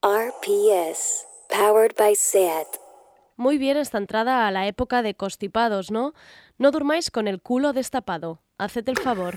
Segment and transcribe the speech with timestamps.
[0.00, 2.68] RPS, powered by SEAT.
[3.36, 6.14] Muy bien esta entrada a la época de constipados, ¿no?
[6.56, 8.40] No durmáis con el culo destapado.
[8.58, 9.36] Haced el favor.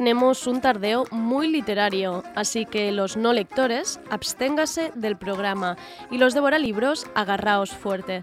[0.00, 5.76] Tenemos un tardeo muy literario, así que los no lectores, absténgase del programa
[6.10, 8.22] y los devoralibros, agarraos fuerte.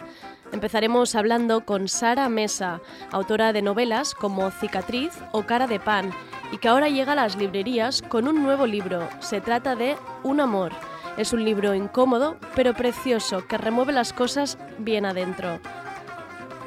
[0.52, 6.10] Empezaremos hablando con Sara Mesa, autora de novelas como Cicatriz o Cara de Pan,
[6.52, 9.08] y que ahora llega a las librerías con un nuevo libro.
[9.20, 10.72] Se trata de Un amor.
[11.16, 15.60] Es un libro incómodo, pero precioso, que remueve las cosas bien adentro.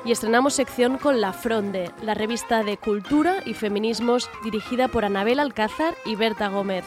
[0.05, 5.39] Y estrenamos sección con La Fronde, la revista de cultura y feminismos dirigida por Anabel
[5.39, 6.85] Alcázar y Berta Gómez.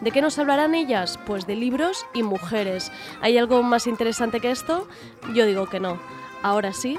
[0.00, 1.18] ¿De qué nos hablarán ellas?
[1.26, 2.90] Pues de libros y mujeres.
[3.22, 4.88] ¿Hay algo más interesante que esto?
[5.32, 5.98] Yo digo que no.
[6.42, 6.98] Ahora sí,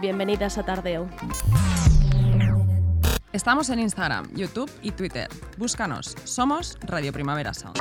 [0.00, 1.08] bienvenidas a Tardeo.
[3.32, 5.28] Estamos en Instagram, YouTube y Twitter.
[5.58, 6.16] Búscanos.
[6.24, 7.76] Somos Radio Primavera Sound.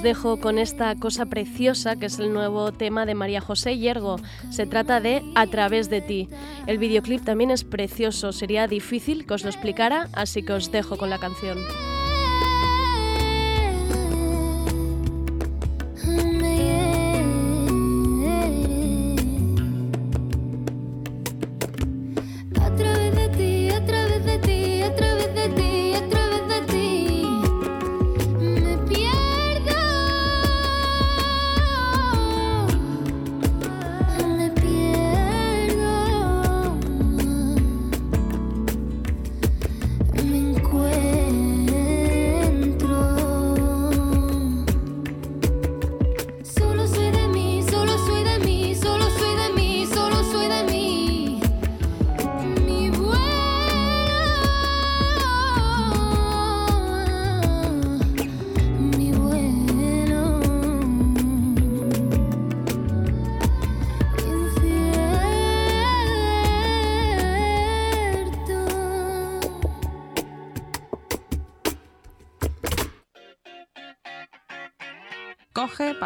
[0.00, 4.16] Os dejo con esta cosa preciosa que es el nuevo tema de María José Yergo.
[4.48, 6.30] Se trata de A través de ti.
[6.66, 10.96] El videoclip también es precioso, sería difícil que os lo explicara, así que os dejo
[10.96, 11.58] con la canción.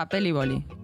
[0.05, 0.84] Papel y boli.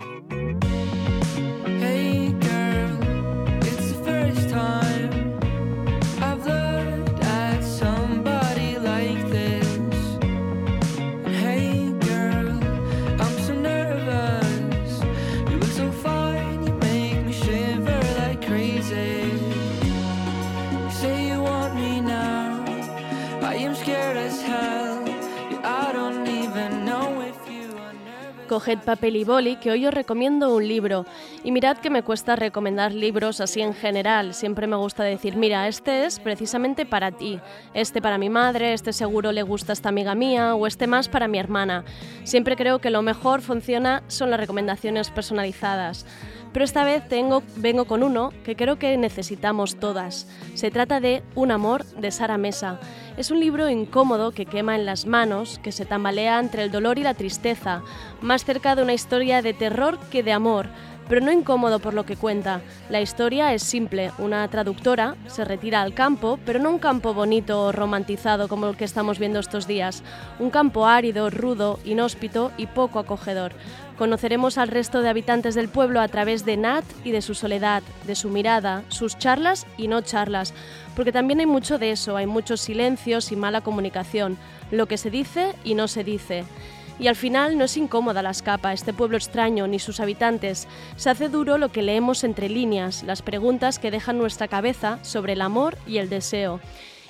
[28.60, 31.06] Coged papel y boli, que hoy os recomiendo un libro.
[31.42, 34.34] Y mirad que me cuesta recomendar libros así en general.
[34.34, 37.40] Siempre me gusta decir, mira, este es precisamente para ti,
[37.72, 41.08] este para mi madre, este seguro le gusta a esta amiga mía, o este más
[41.08, 41.84] para mi hermana.
[42.24, 46.04] Siempre creo que lo mejor funciona son las recomendaciones personalizadas.
[46.52, 47.04] Pero esta vez
[47.56, 50.26] vengo con uno que creo que necesitamos todas.
[50.54, 52.80] Se trata de Un amor de Sara Mesa.
[53.16, 56.98] Es un libro incómodo que quema en las manos, que se tambalea entre el dolor
[56.98, 57.82] y la tristeza,
[58.20, 60.68] más cerca de una historia de terror que de amor,
[61.10, 62.60] pero no incómodo por lo que cuenta.
[62.88, 67.64] La historia es simple, una traductora se retira al campo, pero no un campo bonito
[67.64, 70.04] o romantizado como el que estamos viendo estos días,
[70.38, 73.52] un campo árido, rudo, inhóspito y poco acogedor.
[73.98, 77.82] Conoceremos al resto de habitantes del pueblo a través de Nat y de su soledad,
[78.06, 80.54] de su mirada, sus charlas y no charlas,
[80.94, 84.38] porque también hay mucho de eso, hay muchos silencios y mala comunicación,
[84.70, 86.44] lo que se dice y no se dice.
[87.00, 90.68] Y al final no es incómoda la escapa, este pueblo extraño, ni sus habitantes.
[90.96, 95.32] Se hace duro lo que leemos entre líneas, las preguntas que dejan nuestra cabeza sobre
[95.32, 96.60] el amor y el deseo.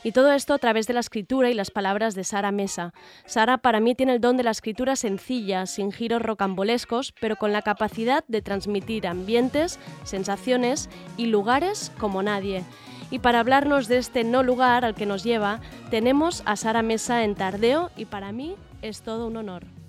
[0.04, 2.94] Y todo esto a través de la escritura y las palabras de Sara Mesa.
[3.26, 7.52] Sara para mí tiene el don de la escritura sencilla, sin giros rocambolescos, pero con
[7.52, 12.62] la capacidad de transmitir ambientes, sensaciones y lugares como nadie.
[13.10, 15.60] Y para hablarnos de este no lugar al que nos lleva,
[15.90, 19.79] tenemos a Sara Mesa en Tardeo y para mí es todo un honor.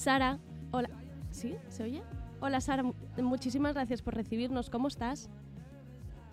[0.00, 0.38] Sara,
[0.70, 0.88] hola.
[1.30, 1.56] ¿Sí?
[1.68, 2.02] ¿Se oye?
[2.40, 4.70] Hola Sara, mu- muchísimas gracias por recibirnos.
[4.70, 5.28] ¿Cómo estás?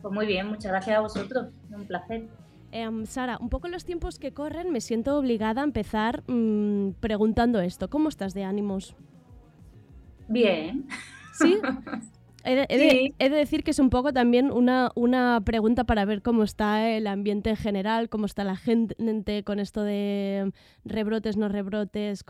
[0.01, 1.47] Pues muy bien, muchas gracias a vosotros.
[1.69, 2.29] Un placer.
[2.71, 6.91] Em, Sara, un poco en los tiempos que corren me siento obligada a empezar mm,
[7.01, 7.89] preguntando esto.
[7.89, 8.95] ¿Cómo estás de ánimos?
[10.29, 10.87] Bien.
[11.33, 11.59] ¿Sí?
[12.49, 13.15] He de, he de- Sí.
[13.19, 16.89] he de decir que es un poco también una, una pregunta para ver cómo está
[16.89, 20.51] el ambiente en general, cómo está la gente con esto de
[20.85, 22.23] rebrotes, no rebrotes,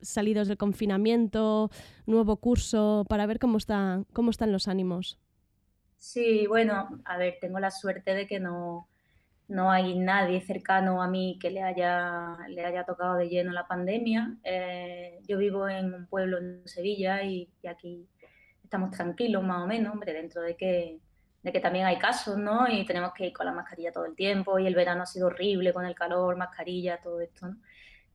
[0.00, 1.70] salidos del confinamiento,
[2.06, 5.18] nuevo curso, para ver cómo, está, cómo están los ánimos.
[5.98, 8.88] Sí, bueno, a ver, tengo la suerte de que no,
[9.48, 13.66] no hay nadie cercano a mí que le haya, le haya tocado de lleno la
[13.66, 14.36] pandemia.
[14.44, 18.06] Eh, yo vivo en un pueblo en Sevilla y, y aquí
[18.68, 20.98] estamos tranquilos más o menos, hombre, dentro de que,
[21.42, 22.68] de que también hay casos, ¿no?
[22.68, 25.28] Y tenemos que ir con la mascarilla todo el tiempo y el verano ha sido
[25.28, 27.56] horrible con el calor, mascarilla, todo esto, ¿no?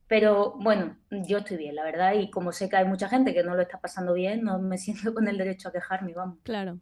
[0.06, 3.42] Pero bueno, yo estoy bien, la verdad, y como sé que hay mucha gente que
[3.42, 6.38] no lo está pasando bien, no me siento con el derecho a quejarme, vamos.
[6.44, 6.78] Claro.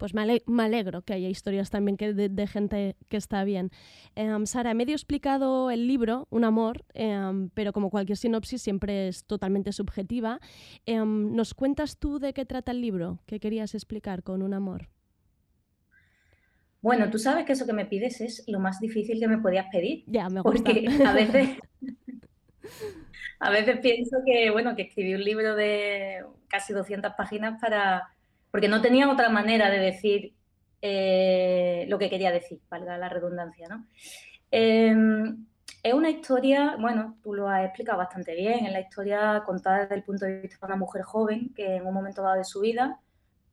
[0.00, 3.44] Pues me, ale- me alegro que haya historias también que de, de gente que está
[3.44, 3.70] bien.
[4.14, 9.24] Em, Sara, medio explicado el libro, Un amor, em, pero como cualquier sinopsis siempre es
[9.26, 10.40] totalmente subjetiva.
[10.86, 13.18] Em, ¿Nos cuentas tú de qué trata el libro?
[13.26, 14.88] ¿Qué querías explicar con Un amor?
[16.80, 19.66] Bueno, tú sabes que eso que me pides es lo más difícil que me podías
[19.70, 20.64] pedir, Ya, me gusta.
[20.64, 21.58] porque a veces,
[23.38, 28.10] a veces pienso que, bueno, que escribí un libro de casi 200 páginas para,
[28.50, 30.34] porque no tenía otra manera de decir
[30.82, 33.86] eh, lo que quería decir, valga la redundancia, ¿no?
[34.50, 34.94] Eh,
[35.82, 39.94] es una historia, bueno, tú lo has explicado bastante bien, es la historia contada desde
[39.94, 42.60] el punto de vista de una mujer joven que en un momento dado de su
[42.60, 43.00] vida,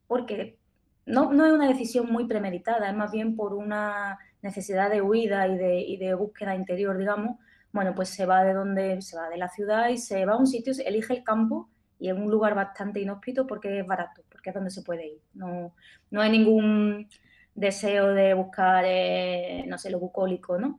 [0.06, 0.58] porque
[1.06, 5.56] no, es una decisión muy premeditada, es más bien por una necesidad de huida y
[5.56, 7.38] de, y de búsqueda interior, digamos.
[7.72, 10.38] Bueno, pues se va de donde se va de la ciudad y se va a
[10.38, 14.50] un sitio, elige el campo y en un lugar bastante inhóspito porque es barato, porque
[14.50, 15.20] es donde se puede ir.
[15.34, 15.74] No,
[16.10, 17.08] no hay ningún
[17.56, 20.78] deseo de buscar, eh, no sé, lo bucólico, ¿no?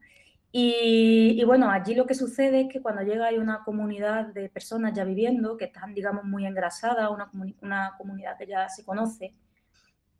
[0.51, 4.50] Y, y bueno, allí lo que sucede es que cuando llega hay una comunidad de
[4.50, 7.29] personas ya viviendo que están, digamos, muy engrasadas, una,
[7.61, 9.35] una comunidad que ya se conoce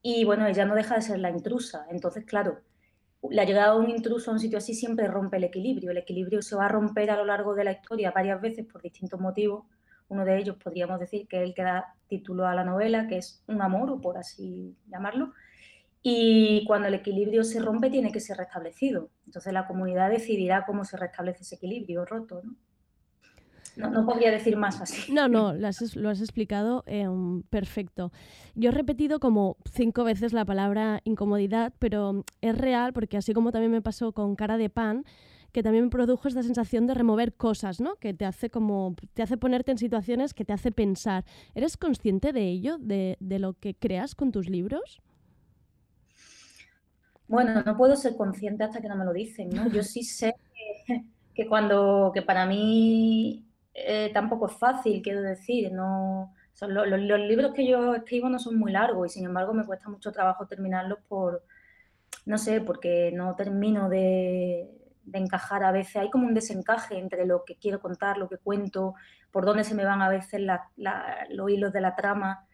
[0.02, 1.86] y bueno, ella no deja de ser la intrusa.
[1.90, 2.62] Entonces, claro,
[3.30, 5.92] la llegada de un intruso a un sitio así siempre rompe el equilibrio.
[5.92, 8.82] El equilibrio se va a romper a lo largo de la historia varias veces por
[8.82, 9.66] distintos motivos.
[10.10, 13.18] Uno de ellos podríamos decir que es el que da título a la novela, que
[13.18, 15.34] es un amor, o por así llamarlo.
[16.02, 19.10] Y cuando el equilibrio se rompe, tiene que ser restablecido.
[19.26, 22.42] Entonces la comunidad decidirá cómo se restablece ese equilibrio roto.
[22.44, 22.56] ¿no?
[23.76, 25.12] No, no podría decir más así.
[25.14, 28.12] No, no, lo has, lo has explicado em, perfecto.
[28.56, 33.52] Yo he repetido como cinco veces la palabra incomodidad, pero es real porque así como
[33.52, 35.06] también me pasó con cara de pan,
[35.52, 37.96] que también produjo esta sensación de remover cosas, ¿no?
[37.98, 41.26] Que te hace como, te hace ponerte en situaciones que te hace pensar.
[41.56, 45.02] ¿Eres consciente de ello, de, lo que creas con tus libros?
[47.28, 49.70] Bueno, no puedo ser consciente hasta que no me lo dicen, ¿no?
[49.72, 50.34] Yo sí sé
[51.36, 56.98] que, cuando, que para mí eh, tampoco es fácil, quiero decir, no, son lo- lo-
[56.98, 60.12] los libros que yo escribo no son muy largos y sin embargo me cuesta mucho
[60.12, 61.44] trabajo terminarlos por,
[62.26, 64.70] no sé, porque no termino de,
[65.12, 68.38] de encajar a veces, hay como un desencaje entre lo que quiero contar, lo que
[68.38, 68.96] cuento,
[69.32, 70.42] por dónde se me van a veces
[71.30, 72.46] los hilos de la trama.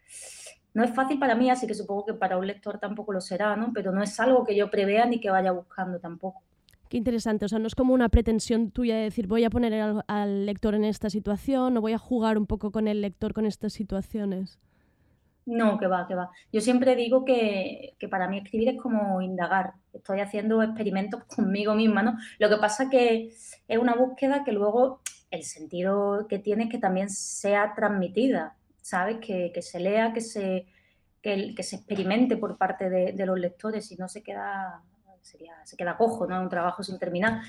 [0.73, 3.55] No es fácil para mí, así que supongo que para un lector tampoco lo será,
[3.55, 3.71] ¿no?
[3.73, 6.43] Pero no es algo que yo prevea ni que vaya buscando tampoco.
[6.89, 9.73] Qué interesante, o sea, no es como una pretensión tuya de decir voy a poner
[9.73, 13.33] al, al lector en esta situación o voy a jugar un poco con el lector
[13.33, 14.59] con estas situaciones.
[15.45, 16.31] No, que va, que va.
[16.51, 19.73] Yo siempre digo que, que para mí escribir es como indagar.
[19.93, 22.17] Estoy haciendo experimentos conmigo misma, ¿no?
[22.39, 23.29] Lo que pasa que
[23.67, 29.17] es una búsqueda que luego el sentido que tiene es que también sea transmitida, ¿sabes?
[29.19, 30.65] Que, que se lea, que se,
[31.21, 34.81] que, que se experimente por parte de, de los lectores y no se queda,
[35.21, 36.41] sería, se queda cojo, ¿no?
[36.41, 37.41] Un trabajo sin terminar.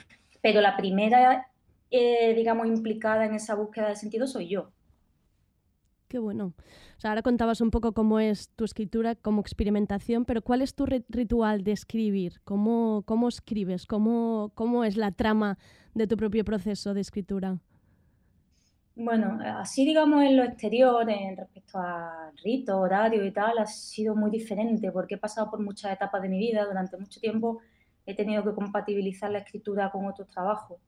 [0.43, 1.49] Pero la primera,
[1.91, 4.71] eh, digamos, implicada en esa búsqueda de sentido soy yo.
[6.09, 6.55] Qué bueno.
[6.97, 10.75] O sea, ahora contabas un poco cómo es tu escritura como experimentación, pero ¿cuál es
[10.75, 12.41] tu ri- ritual de escribir?
[12.45, 13.87] ¿Cómo, cómo escribes?
[13.87, 15.59] ¿Cómo, ¿Cómo es la trama
[15.95, 17.59] de tu propio proceso de escritura?
[18.95, 24.17] Bueno, así digamos en lo exterior, en respecto a rito, horario y tal, ha sido
[24.17, 26.65] muy diferente porque he pasado por muchas etapas de mi vida.
[26.65, 27.61] Durante mucho tiempo
[28.07, 30.81] he tenido que compatibilizar la escritura con otros trabajos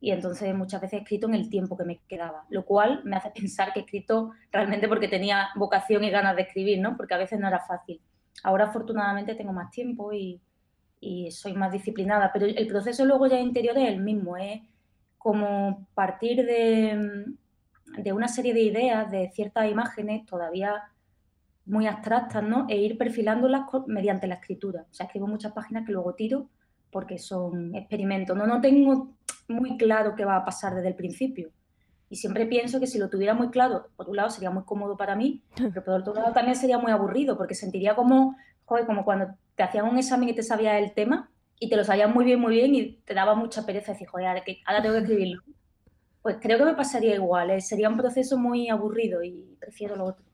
[0.00, 3.16] y entonces muchas veces he escrito en el tiempo que me quedaba, lo cual me
[3.16, 6.96] hace pensar que he escrito realmente porque tenía vocación y ganas de escribir, ¿no?
[6.96, 8.00] Porque a veces no era fácil.
[8.42, 10.40] Ahora afortunadamente tengo más tiempo y,
[11.30, 14.60] soy más disciplinada, pero el proceso luego ya interior es el mismo, es
[15.16, 17.24] como partir de,
[17.96, 20.82] de una serie de ideas, de ciertas imágenes todavía
[21.64, 22.66] muy abstractas, ¿no?
[22.68, 24.86] E ir perfilándolas mediante la escritura.
[24.90, 26.50] O sea, escribo muchas páginas que luego tiro
[26.90, 28.36] porque son experimentos.
[28.36, 29.14] No, no tengo
[29.50, 31.50] muy claro qué va a pasar desde el principio.
[32.08, 34.96] Y siempre pienso que si lo tuviera muy claro, por un lado sería muy cómodo
[34.96, 39.04] para mí, pero por otro lado también sería muy aburrido, porque sentiría como, joder, como
[39.04, 41.30] cuando te hacían un examen y te sabías el tema
[41.60, 44.26] y te lo sabías muy bien, muy bien y te daba mucha pereza decir, joder,
[44.26, 45.42] ahora, tengo que escribirlo.
[46.22, 47.60] Pues creo que me pasaría igual, ¿eh?
[47.60, 50.24] sería un proceso muy aburrido y prefiero lo otro.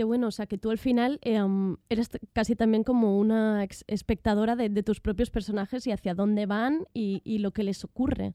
[0.00, 4.56] Qué bueno, o sea, que tú al final em, eres casi también como una espectadora
[4.56, 8.32] de, tus propios personajes y hacia dónde van y, y lo que les ocurre.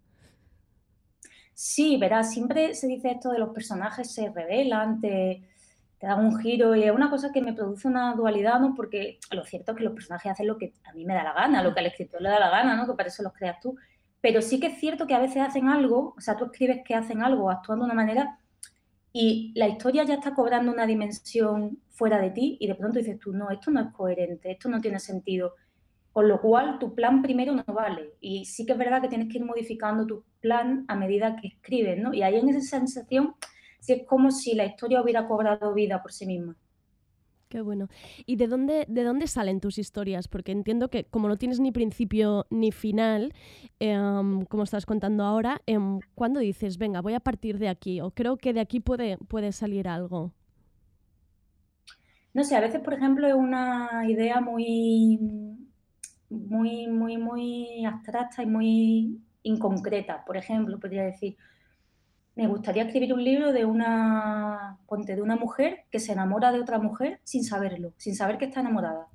[1.55, 5.41] Sí, verás, siempre se dice esto de los personajes se revelan, te,
[5.98, 8.75] te dan un giro y es una cosa que me produce una dualidad, ¿no?
[8.75, 11.34] Porque lo cierto es que los personajes hacen lo que a mí me da la
[11.34, 12.86] gana, lo que al escritor le da la gana, ¿no?
[12.86, 13.75] Que para eso los creas tú.
[14.22, 16.93] Pero sí que es cierto que a veces hacen algo, o sea, tú escribes que
[16.93, 18.38] hacen algo, actúan de una manera
[19.17, 23.17] y la historia ya está cobrando una dimensión fuera de ti y de pronto dices
[23.17, 25.53] tú, no, esto no es coherente, esto no tiene sentido.
[26.12, 28.15] Con lo cual, tu plan primero no vale.
[28.19, 31.48] Y sí que es verdad que tienes que ir modificando tu plan a medida que
[31.48, 32.13] escribes, ¿no?
[32.13, 33.36] Y ahí en esa sensación,
[33.79, 36.57] sí es como si la historia hubiera cobrado vida por sí misma.
[37.50, 37.88] Qué bueno.
[38.25, 40.28] ¿Y de dónde, de dónde salen tus historias?
[40.28, 43.34] Porque entiendo que como no tienes ni principio ni final,
[43.80, 48.02] em, como estás contando ahora, em, ¿cuándo dices, venga, voy a partir de aquí?
[48.02, 50.32] O creo que de aquí puede, puede salir algo.
[52.34, 55.20] No sé, a veces, por ejemplo, es una idea muy,
[56.30, 60.25] muy, muy, muy abstracta y muy inconcreta.
[60.25, 61.38] Por ejemplo, podría decir,
[62.36, 66.60] me gustaría escribir un libro de una, ponte, de una mujer que se enamora de
[66.60, 69.08] otra mujer sin saberlo, sin saber que está enamorada.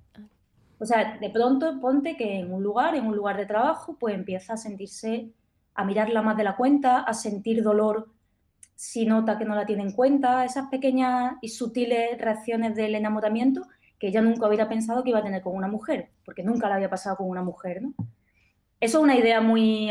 [0.79, 4.15] O sea, de pronto ponte que en un lugar, en un lugar de trabajo, pues
[4.15, 5.31] empieza a sentirse,
[5.75, 8.09] a mirarla más de la cuenta, a sentir dolor
[8.75, 13.67] si nota que no la tiene en cuenta, esas pequeñas y sutiles reacciones del enamoramiento
[13.99, 16.77] que ella nunca hubiera pensado que iba a tener con una mujer, porque nunca la
[16.77, 17.93] había pasado con una mujer, ¿no?
[18.81, 19.91] Eso es una idea muy,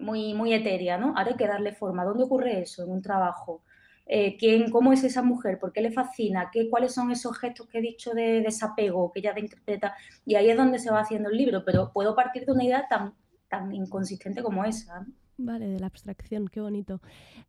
[0.00, 1.08] muy, muy etérea, ¿no?
[1.16, 2.04] Ahora hay que darle forma.
[2.04, 2.84] ¿Dónde ocurre eso?
[2.84, 3.62] En un trabajo.
[4.06, 5.58] Eh, ¿quién, ¿Cómo es esa mujer?
[5.58, 6.50] ¿Por qué le fascina?
[6.50, 9.94] ¿Qué, ¿Cuáles son esos gestos que he dicho de desapego que ella interpreta?
[10.24, 12.86] Y ahí es donde se va haciendo el libro, pero puedo partir de una idea
[12.88, 13.14] tan,
[13.48, 15.00] tan inconsistente como esa.
[15.00, 15.06] ¿no?
[15.40, 17.00] Vale, de la abstracción, qué bonito.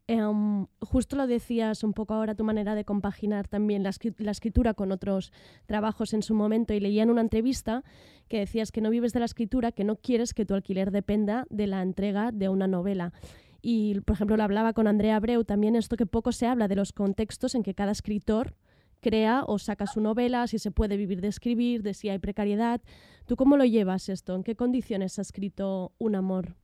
[0.05, 4.75] Em, justo lo decías un poco ahora, tu manera de compaginar también la, la escritura
[4.75, 5.33] con otros
[5.65, 7.83] trabajos en su momento y leía en una entrevista
[8.27, 11.47] que decías que no vives de la escritura, que no quieres que tu alquiler dependa
[11.49, 13.11] de la entrega de una novela.
[13.59, 16.75] Y, por ejemplo, lo hablaba con Andrea Abreu, también esto que poco se habla de
[16.75, 18.53] los contextos en que cada escritor
[19.01, 22.81] crea o saca su novela, si se puede vivir de escribir, de si hay precariedad.
[23.25, 24.35] ¿Tú cómo lo llevas esto?
[24.35, 26.55] ¿En qué condiciones has escrito un amor?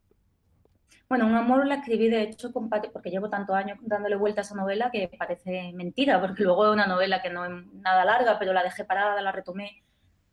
[1.08, 4.44] Bueno, un amor la escribí de hecho con porque llevo tantos años dándole vuelta a
[4.44, 8.40] esa novela que parece mentira, porque luego es una novela que no es nada larga,
[8.40, 9.84] pero la dejé parada, la retomé.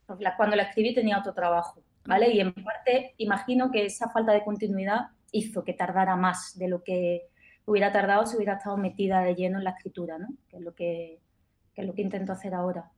[0.07, 2.31] Pues Cuando la escribí tenía otro trabajo, ¿vale?
[2.31, 6.83] Y en parte imagino que esa falta de continuidad hizo que tardara más de lo
[6.83, 7.29] que
[7.67, 10.29] hubiera tardado si hubiera estado metida de lleno en la escritura, ¿no?
[10.49, 11.21] Que es lo que,
[11.75, 12.92] que es lo que intento hacer ahora.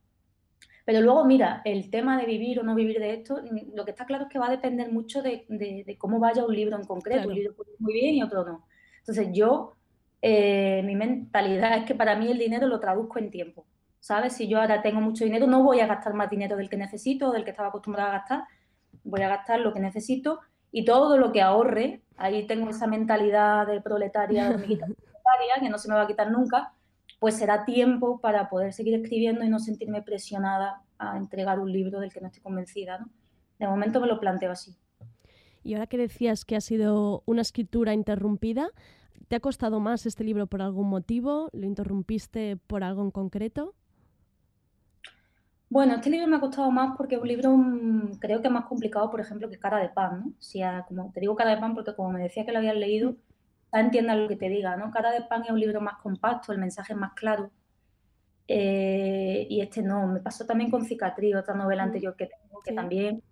[0.85, 3.91] Pero luego, mira, el tema de vivir o no vivir de esto, mm, lo que
[3.91, 6.75] está claro es que va a depender mucho de, de- de cómo vaya un libro
[6.77, 7.23] en concreto.
[7.23, 7.29] Claro.
[7.31, 8.65] Un libro puede ir muy bien y otro no.
[8.99, 9.73] Entonces, yo,
[10.21, 13.65] eh, mi mentalidad es que para mí el dinero lo traduzco en tiempo.
[13.99, 14.33] ¿Sabes?
[14.33, 17.29] Si yo ahora tengo mucho dinero, no voy a gastar más dinero del que necesito
[17.29, 18.43] o del que estaba acostumbrada a gastar.
[19.03, 20.39] Voy a gastar lo que necesito
[20.71, 24.77] y todo lo que ahorre, ahí tengo esa mentalidad de proletaria, de
[25.61, 26.73] que no se me va a quitar nunca,
[27.25, 31.99] pues será tiempo para poder seguir escribiendo y no sentirme presionada a entregar un libro
[31.99, 33.09] del que no estoy convencida, ¿no?
[33.59, 34.77] De momento me lo planteo así.
[35.63, 38.69] Y ahora que decías que ha sido una escritura interrumpida,
[39.27, 41.49] ¿te ha costado más este libro por algún motivo?
[41.53, 43.75] ¿Lo interrumpiste por algo en concreto?
[45.69, 48.53] Bueno, este libro me ha costado más porque es un libro mm, creo que es
[48.53, 50.33] más complicado, por ejemplo, que Cara de Pan, ¿no?
[50.39, 52.75] Si a- como te digo Cara de Pan porque como me decía que lo habías
[52.75, 53.17] leído,
[53.75, 54.91] ya entiendas lo que te diga, ¿no?
[54.91, 57.51] Cara de Pan es un libro más compacto, el mensaje es más claro.
[58.47, 62.61] Eh, y este no, me pasó también con Cicatriz, otra novela Mm, anterior que tengo,
[62.61, 62.75] que sí.
[62.75, 63.23] también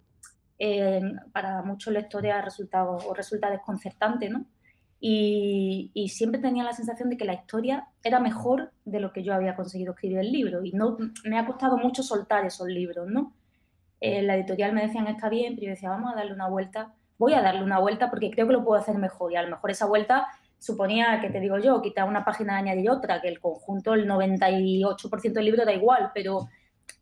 [0.60, 4.46] eh, para muchos lectores ha resultado o resulta desconcertante, ¿no?
[5.06, 9.22] y, y siempre tenía la sensación de que la historia era mejor de lo que
[9.22, 13.10] yo había conseguido escribir el libro y no me ha costado mucho soltar esos libros,
[13.10, 13.34] ¿no?
[14.00, 16.96] Eh, la editorial me decían está bien, pero yo decía vamos a darle una vuelta,
[17.18, 19.50] voy a darle una vuelta porque creo que lo puedo hacer mejor y a lo
[19.50, 20.28] mejor esa vuelta
[20.60, 25.34] suponía, que te digo yo, quitar una página añadir otra, que el conjunto, el 98%
[25.34, 26.48] del libro da igual, pero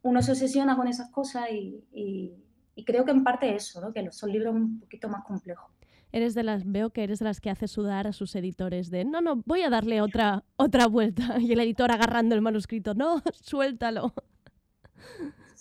[0.03, 2.33] uno se obsesiona con esas cosas y, y-
[2.73, 3.91] y creo que en parte eso, ¿no?
[3.93, 5.69] que son libros un poquito más complejos.
[6.13, 9.05] Eres de las, veo que eres de las que hace sudar a sus editores de
[9.05, 11.35] no, no, voy a darle otra, otra vuelta.
[11.39, 14.13] Y el editor agarrando el manuscrito, no, suéltalo.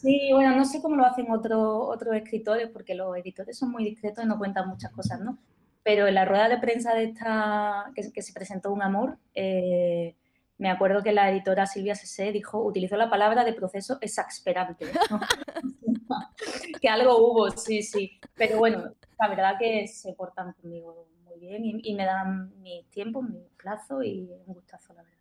[0.00, 3.84] Sí, bueno, no sé cómo lo hacen otros otros escritores, porque los editores son muy
[3.84, 5.38] discretos y no cuentan muchas cosas, ¿no?
[5.82, 10.16] Pero en la rueda de prensa de esta, que, se presentó Un Amor, eh,
[10.56, 15.20] me acuerdo que la editora Silvia Sese dijo, utilizó la palabra de proceso exasperante, ¿no?
[16.80, 18.20] que algo hubo, sí, sí.
[18.36, 22.88] Pero bueno, la verdad que se portan conmigo muy bien y, y me dan mis
[22.90, 25.19] tiempos, mi plazo y un gustazo, la verdad.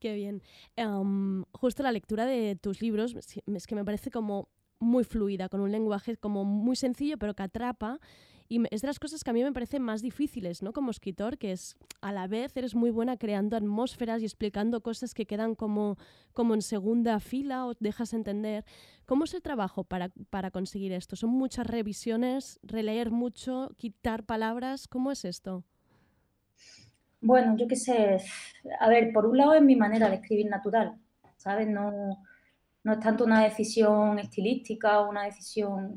[0.00, 0.42] Qué bien.
[0.76, 4.48] Em, justo la lectura de tus libros es que me parece como
[4.80, 8.00] muy fluida, con un lenguaje como muy sencillo, pero que atrapa.
[8.48, 10.72] Y es de las cosas que a mí me parecen más difíciles, ¿no?
[10.72, 15.12] Como escritor, que es a la vez eres muy buena creando atmósferas y explicando cosas
[15.12, 15.98] que quedan como,
[16.32, 18.64] como en segunda fila o dejas entender.
[19.04, 21.14] ¿Cómo es el trabajo para, para conseguir esto?
[21.14, 24.88] ¿Son muchas revisiones, releer mucho, quitar palabras?
[24.88, 25.62] ¿Cómo es esto?
[27.22, 28.18] Bueno, yo qué sé,
[28.80, 30.98] a ver, por un lado es mi manera de escribir natural,
[31.36, 31.68] ¿sabes?
[31.68, 32.22] No,
[32.82, 35.94] no es tanto una decisión estilística o una decisión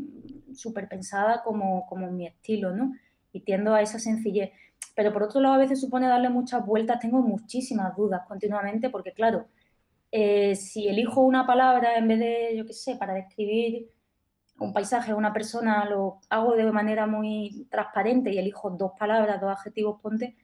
[0.54, 2.94] súper pensada como, como mi estilo, ¿no?
[3.32, 4.52] Y tiendo a esa sencillez.
[4.96, 9.14] Pero por otro lado, a veces supone darle muchas vueltas, tengo muchísimas dudas continuamente, porque
[9.14, 9.48] claro,
[10.12, 13.90] eh, si elijo una palabra en vez de, yo qué sé, para describir
[14.60, 19.42] un paisaje o una persona, lo hago de manera muy transparente y elijo dos palabras,
[19.42, 20.36] dos adjetivos, ponte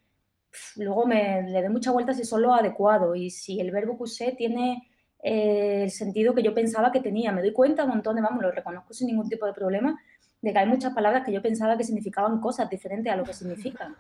[0.76, 4.04] luego me le doy muchas vueltas si son los adecuados y si el verbo que
[4.04, 4.90] usé tiene
[5.22, 7.32] eh, el sentido que yo pensaba que tenía.
[7.32, 10.00] Me doy cuenta un montón de, vamos, lo reconozco sin ningún tipo de problema,
[10.42, 13.34] de que hay muchas palabras que yo pensaba que significaban cosas diferentes a lo que
[13.34, 13.96] significan.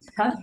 [0.00, 0.34] ¿sabes?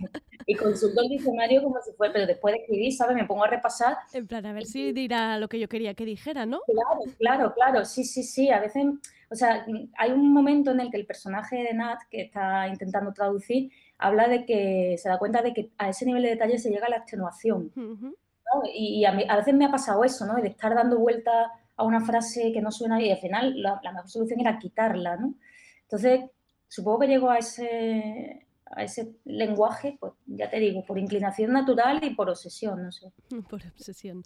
[0.46, 3.16] Y consulto el diccionario como si fuera, pero después de escribir, ¿sabes?
[3.16, 6.04] Me pongo a repasar En plan, a ver si dirá lo que yo quería que
[6.04, 6.60] dijera, ¿no?
[6.66, 8.50] Claro, claro, claro, sí, sí, sí.
[8.50, 8.84] A veces,
[9.30, 9.66] o sea,
[9.98, 14.28] hay un momento en el que el personaje de Nat, que está intentando traducir, habla
[14.28, 16.90] de que se da cuenta de que a ese nivel de detalle se llega a
[16.90, 17.72] la extenuación.
[17.76, 18.06] Ujú.
[18.06, 18.62] ¿no?
[18.72, 20.34] Y, y a, mí- a veces me ha pasado eso, ¿no?
[20.36, 23.92] De estar dando vueltas a una frase que no suena y al final la, la
[23.92, 25.34] mejor solución era quitarla, ¿no?
[25.82, 26.22] Entonces,
[26.66, 32.02] supongo que llego a ese, a ese lenguaje, pues ya te digo, por inclinación natural
[32.02, 33.12] y por obsesión, no sé.
[33.50, 34.22] Por obsesión.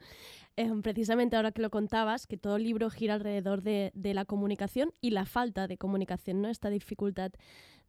[0.56, 4.26] Em, precisamente ahora que lo contabas, que todo el libro gira alrededor de, de la
[4.26, 6.48] comunicación y la falta de comunicación, ¿no?
[6.48, 7.32] Esta dificultad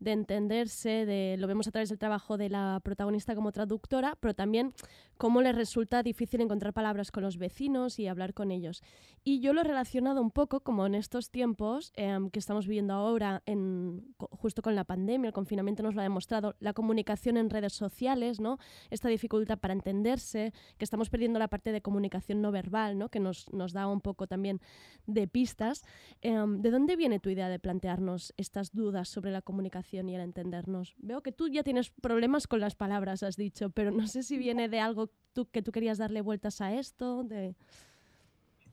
[0.03, 4.33] de entenderse, de, lo vemos a través del trabajo de la protagonista como traductora, pero
[4.33, 4.73] también
[5.17, 8.83] cómo le resulta difícil encontrar palabras con los vecinos y hablar con ellos.
[9.23, 12.93] Y yo lo he relacionado un poco como en estos tiempos em, que estamos viviendo
[12.93, 17.49] ahora, en, justo con la pandemia, el confinamiento nos lo ha demostrado, la comunicación en
[17.49, 18.57] redes sociales, ¿no?
[18.89, 23.09] esta dificultad para entenderse, que estamos perdiendo la parte de comunicación no verbal, ¿no?
[23.09, 24.61] que nos, nos da un poco también
[25.05, 25.83] de pistas.
[26.21, 30.21] Em, ¿De dónde viene tu idea de plantearnos estas dudas sobre la comunicación y el
[30.21, 30.95] entendernos?
[30.99, 34.37] Veo que tú ya tienes problemas con las palabras, has dicho, pero no sé si
[34.37, 35.09] viene de algo
[35.51, 37.27] que tú querías darle vueltas a esto.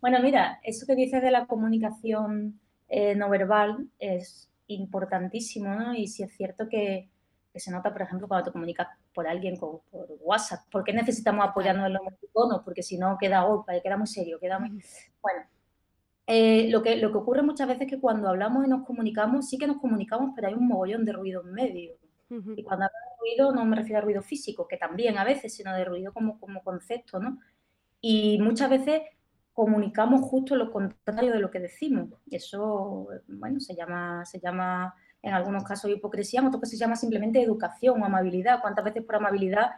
[0.00, 5.94] Bueno, mira, eso que dices de la comunicación eh, no verbal es importantísimo, ¿no?
[5.94, 7.08] Y si es cierto que,
[7.52, 10.60] que se nota, por ejemplo, cuando te comunicas por alguien con, por WhatsApp.
[10.70, 12.62] ¿Por qué necesitamos apoyarnos en los emoticonos?
[12.64, 14.82] Porque si no queda golpa, queda muy serio, queda muy...
[15.20, 15.42] Bueno,
[16.26, 19.48] eh, lo, que, lo que ocurre muchas veces es que cuando hablamos y nos comunicamos,
[19.48, 21.96] sí que nos comunicamos, pero hay un mogollón de ruido en medio.
[22.30, 25.52] Y cuando hablo de ruido no me refiero a ruido físico, que también a veces,
[25.52, 27.40] sino de ruido como, como concepto, ¿no?
[28.00, 29.02] Y muchas veces
[29.52, 32.10] comunicamos justo lo contrario de lo que decimos.
[32.30, 36.96] Eso, bueno, se llama, se llama en algunos casos hipocresía, en otros casos se llama
[36.96, 38.61] simplemente educación o amabilidad.
[38.61, 39.70] ¿Cuántas veces por amabilidad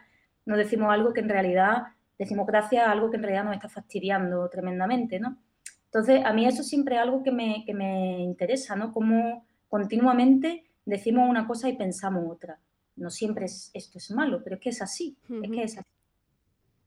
[0.45, 1.83] nos decimos algo que en realidad
[2.17, 5.37] decimos gracias a algo que en realidad nos está fastidiando tremendamente, ¿no?
[5.85, 8.91] Entonces, a mí eso siempre es algo que me, que me interesa, ¿no?
[8.91, 12.59] Cómo continuamente decimos una cosa y pensamos otra.
[12.95, 15.89] No siempre es, esto es malo, pero es que es así, es que es así.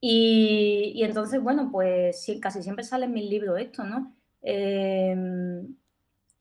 [0.00, 4.14] Y, y entonces, bueno, pues casi siempre sale en mis libros esto, ¿no?
[4.42, 5.16] Eh,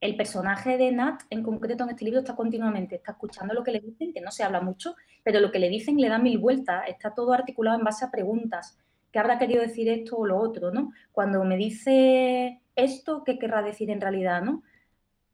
[0.02, 3.72] el personaje de Nat, en concreto en este libro, está continuamente, está escuchando lo que
[3.72, 6.38] le dicen, que no se habla mucho, pero lo que le dicen le da mil
[6.38, 8.78] vueltas, está todo articulado en base a preguntas.
[9.12, 10.92] ¿Qué habrá querido decir esto o lo otro, no?
[11.12, 14.64] Cuando me dice esto, ¿qué querrá decir en realidad, no?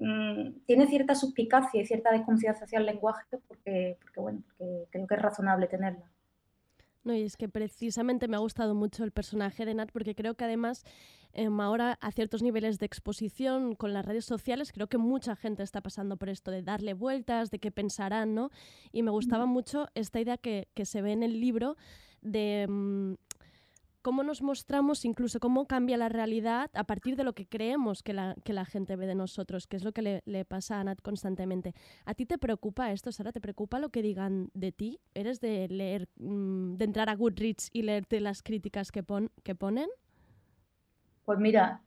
[0.01, 5.07] mm, tiene cierta suspicacia y cierta desconfianza hacia el lenguaje porque, porque, bueno, porque creo
[5.07, 6.10] que es razonable tenerla.
[7.03, 10.35] No, y es que precisamente me ha gustado mucho el personaje de Nat porque creo
[10.35, 10.83] que además
[11.33, 15.63] em, ahora a ciertos niveles de exposición con las redes sociales creo que mucha gente
[15.63, 18.51] está pasando por esto de darle vueltas, de qué pensarán, ¿no?
[18.91, 21.75] Y me gustaba mucho esta idea que, que se ve en el libro
[22.21, 23.13] de mm,
[24.01, 28.13] cómo nos mostramos, incluso cómo cambia la realidad a partir de lo que creemos que
[28.13, 30.83] la, que la gente ve de nosotros, que es lo que le, le pasa a
[30.83, 31.73] Nat constantemente.
[32.05, 33.31] ¿A ti te preocupa esto, Sara?
[33.31, 34.99] ¿Te preocupa lo que digan de ti?
[35.13, 39.55] ¿Eres de leer, mm, de entrar a Goodreads y leerte las críticas que, pon, que
[39.55, 39.89] ponen?
[41.25, 41.81] Pues mira,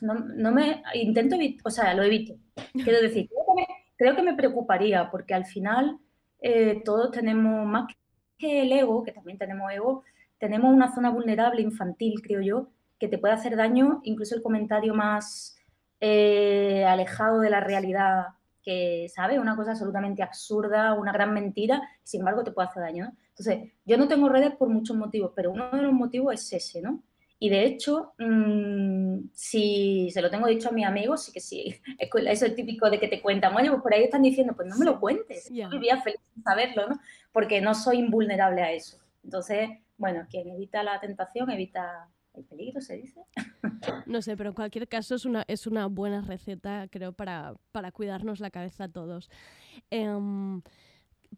[0.00, 2.34] no, no me intento o sea, lo evito.
[2.72, 3.66] Quiero decir, creo que me,
[3.96, 5.98] creo que me preocuparía, porque al final
[6.40, 7.92] eh, todos tenemos, más
[8.38, 10.04] que el ego, que también tenemos ego,
[10.44, 14.92] tenemos una zona vulnerable infantil, creo yo, que te puede hacer daño, incluso el comentario
[14.92, 15.56] más
[16.00, 18.26] eh, alejado de la realidad,
[18.62, 19.38] que, ¿sabes?
[19.38, 23.16] Una cosa absolutamente absurda, una gran mentira, sin embargo te puede hacer daño, ¿no?
[23.30, 26.82] Entonces, yo no tengo redes por muchos motivos, pero uno de los motivos es ese,
[26.82, 27.02] ¿no?
[27.38, 31.74] Y de hecho, mmm, si se lo tengo dicho a mis amigos, sí que sí,
[31.98, 34.68] eso es el típico de que te cuentan, oye, pues por ahí están diciendo, pues
[34.68, 37.00] no me lo cuentes, yo vivía feliz sin saberlo, ¿no?
[37.32, 38.98] Porque no soy invulnerable a eso.
[39.24, 43.20] Entonces, bueno, quien evita la tentación evita el peligro, se dice.
[44.06, 47.92] No sé, pero en cualquier caso es una, es una buena receta, creo, para, para
[47.92, 49.30] cuidarnos la cabeza a todos.
[49.90, 50.62] Em,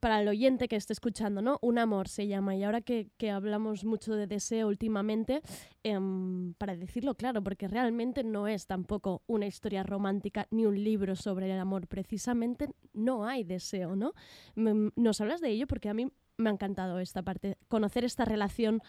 [0.01, 1.59] para el oyente que esté escuchando, ¿no?
[1.63, 2.55] Un amor se llama.
[2.55, 5.41] Y ahora que, que hablamos mucho de deseo últimamente,
[5.83, 11.17] em, para decirlo claro, porque realmente no es tampoco una historia romántica ni un libro
[11.17, 11.87] sobre el amor.
[11.89, 14.13] Precisamente no hay deseo, ¿no?
[14.55, 18.25] Me- nos hablas de ello porque a mí me ha encantado esta parte, conocer esta
[18.25, 18.81] relación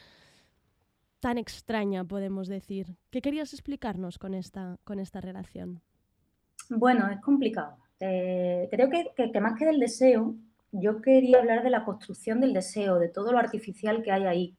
[1.19, 2.95] tan extraña, podemos decir.
[3.09, 5.81] ¿Qué querías explicarnos con esta, con esta relación?
[6.69, 7.77] Bueno, es complicado.
[7.99, 10.35] Eh, creo que, que- que más que del deseo,
[10.71, 14.57] yo quería hablar de la construcción del deseo, de todo lo artificial que hay ahí.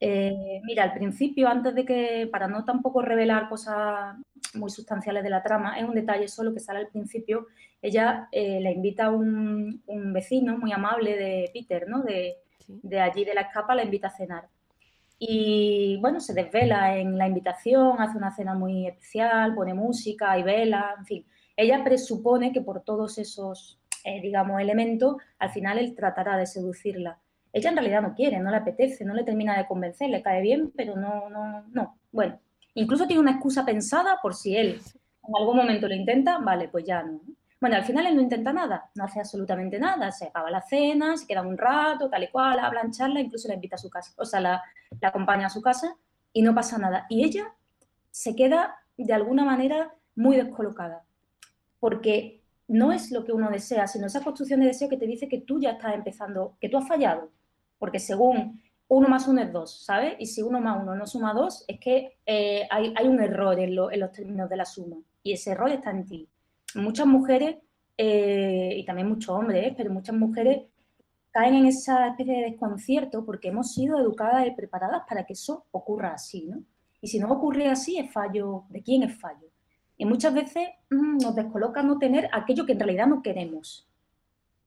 [0.00, 4.16] Eh, mira, al principio, antes de que, para no tampoco revelar cosas
[4.54, 7.46] muy sustanciales de la trama, es un detalle solo que sale al principio.
[7.80, 12.02] Ella eh, la invita a un, un vecino muy amable de Peter, ¿no?
[12.02, 12.80] De, sí.
[12.82, 14.48] de allí de la escapa, la invita a cenar.
[15.18, 20.42] Y bueno, se desvela en la invitación, hace una cena muy especial, pone música y
[20.42, 21.26] vela, en fin.
[21.56, 27.20] Ella presupone que por todos esos, eh, digamos, elementos, al final él tratará de seducirla.
[27.54, 30.42] Ella en realidad no quiere, no le apetece, no le termina de convencer, le cae
[30.42, 31.98] bien, pero no, no, no.
[32.10, 32.40] Bueno,
[32.74, 34.80] incluso tiene una excusa pensada por si él
[35.28, 37.20] en algún momento lo intenta, vale, pues ya no.
[37.60, 41.16] Bueno, al final él no intenta nada, no hace absolutamente nada, se acaba la cena,
[41.16, 44.12] se queda un rato, tal y cual, hablan, charla, incluso la invita a su casa,
[44.16, 44.60] o sea, la,
[45.00, 45.96] la acompaña a su casa
[46.32, 47.06] y no pasa nada.
[47.08, 47.54] Y ella
[48.10, 51.04] se queda de alguna manera muy descolocada,
[51.78, 55.28] porque no es lo que uno desea, sino esa construcción de deseo que te dice
[55.28, 57.30] que tú ya estás empezando, que tú has fallado,
[57.84, 60.14] porque según uno más uno es dos, ¿sabes?
[60.18, 63.58] Y si uno más uno no suma dos, es que eh, hay, hay un error
[63.60, 66.26] en, lo- en los términos de la suma, y ese error está en ti.
[66.76, 67.56] Muchas mujeres,
[67.98, 70.62] eh, y también muchos hombres, pero muchas mujeres
[71.30, 75.66] caen en esa especie de desconcierto porque hemos sido educadas y preparadas para que eso
[75.72, 76.62] ocurra así, ¿no?
[77.02, 79.48] Y si no ocurre así, es fallo, ¿de quién es fallo?
[79.98, 83.86] Y muchas veces mm, nos descoloca no tener aquello que en realidad no queremos.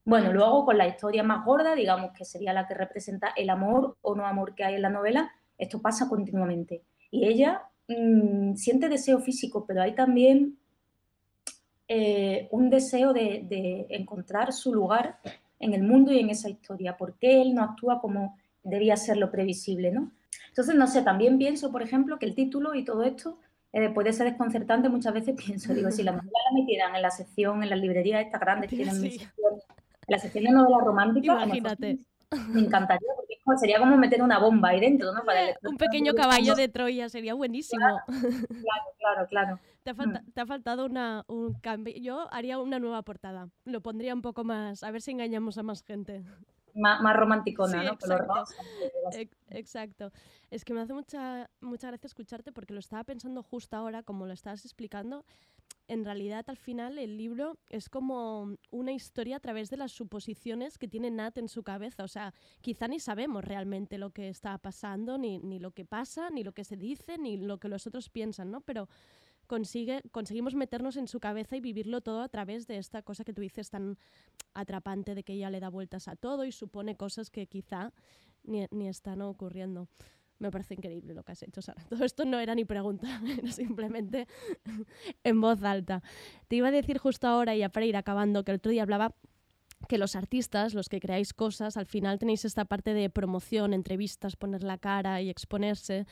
[0.07, 3.97] Bueno, luego con la historia más gorda, digamos que sería la que representa el amor
[4.01, 6.81] o no amor que hay en la novela, esto pasa continuamente.
[7.11, 10.57] Y ella mm, siente deseo físico, pero hay también
[11.89, 15.19] eh, un deseo de, de encontrar su lugar
[15.59, 16.95] en el mundo y en esa historia.
[16.95, 20.13] ¿Por qué él no actúa como debía ser lo previsible, no?
[20.47, 23.39] Entonces, no sé, también pienso, por ejemplo, que el título y todo esto
[23.73, 24.87] eh, puede ser desconcertante.
[24.87, 28.25] Muchas veces pienso, digo, si la novela la metieran en la sección, en las librerías
[28.25, 29.19] estas grandes que tienen Sí.
[30.07, 31.99] La sección de novela romántica, Imagínate.
[32.49, 35.23] me encantaría, porque sería como meter una bomba ahí dentro, ¿no?
[35.23, 37.81] Para Un que pequeño caballo de Troya sería buenísimo.
[37.85, 39.59] Claro, claro, claro.
[39.87, 41.93] Te ha, falta- te ha faltado una, un cambio.
[41.97, 43.47] Yo haría una nueva portada.
[43.63, 46.25] Lo pondría un poco más, a ver si engañamos a más gente.
[46.77, 47.93] Más, más romanticona, Sí, ¿no?
[47.93, 48.33] Exacto.
[48.33, 48.55] rosa,
[49.49, 50.11] Exacto.
[50.51, 54.25] Es que me hace mucha, mucha gracia escucharte porque lo estaba pensando justo ahora, como
[54.25, 55.25] lo estabas explicando.
[55.89, 60.77] En realidad, al final, el libro es como una historia a través de las suposiciones
[60.77, 62.03] que tiene Nat en su cabeza.
[62.03, 66.29] O sea, quizá ni sabemos realmente lo que está pasando, ni, ni lo que pasa,
[66.29, 68.61] ni lo que se dice, ni lo que los otros piensan, ¿no?
[68.61, 68.89] Pero
[69.47, 73.33] consigue, conseguimos meternos en su cabeza y vivirlo todo a través de esta cosa que
[73.33, 73.97] tú dices tan
[74.53, 77.93] atrapante de que ella le da vueltas a todo y supone cosas que quizá
[78.43, 79.87] ni, ni están ocurriendo.
[80.39, 81.83] Me parece increíble lo que has hecho, Sara.
[81.89, 84.27] Todo esto no era ni pregunta, era simplemente
[85.23, 86.03] en voz alta.
[86.47, 89.15] Te iba a decir justo ahora, ya para ir acabando, que el otro día hablaba
[89.87, 94.35] que los artistas, los que creáis cosas, al final tenéis esta parte de promoción, entrevistas,
[94.35, 96.07] poner la cara y exponerse.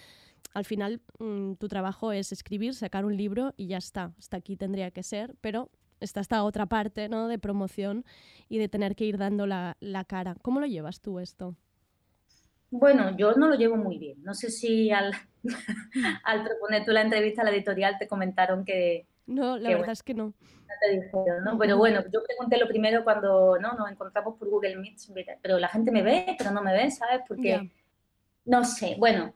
[0.54, 4.14] Al final mm, tu trabajo es escribir, sacar un libro y ya está.
[4.18, 7.28] Hasta aquí tendría que ser, pero está esta otra parte ¿no?
[7.28, 8.06] de promoción
[8.50, 10.36] y de tener que ir dando la, la cara.
[10.42, 11.56] ¿Cómo lo llevas tú esto?
[12.70, 14.22] Bueno, yo no lo llevo muy bien.
[14.24, 15.14] No sé si al,
[16.24, 19.94] al proponer tú la entrevista a la editorial te comentaron que, No, la verdad bueno.
[19.94, 20.26] es que no.
[20.26, 20.34] no
[20.82, 21.58] te dijeron, ¿no?
[21.58, 23.74] Pero bueno, yo pregunté lo primero cuando ¿no?
[23.74, 24.98] nos encontramos por Google Meet,
[25.42, 27.22] pero la gente me ve, pero no me ve, ¿sabes?
[27.28, 27.72] Porque,
[28.46, 29.34] no sé, bueno,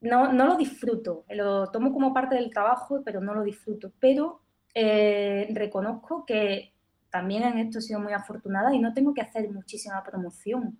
[0.00, 3.92] no, no lo disfruto, lo tomo como parte del trabajo, pero no lo disfruto.
[4.00, 4.40] Pero
[4.74, 6.72] eh, reconozco que
[7.10, 10.78] también en esto he sido muy afortunada y no tengo que hacer muchísima promoción.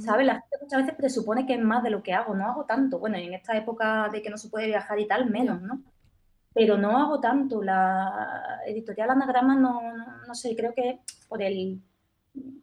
[0.00, 0.26] ¿Sabes?
[0.26, 2.98] La gente muchas veces presupone que es más de lo que hago, no hago tanto.
[2.98, 5.80] Bueno, y en esta época de que no se puede viajar y tal, menos, ¿no?
[6.52, 7.62] Pero no hago tanto.
[7.62, 11.80] La editorial Anagrama no, no, no sé, creo que por el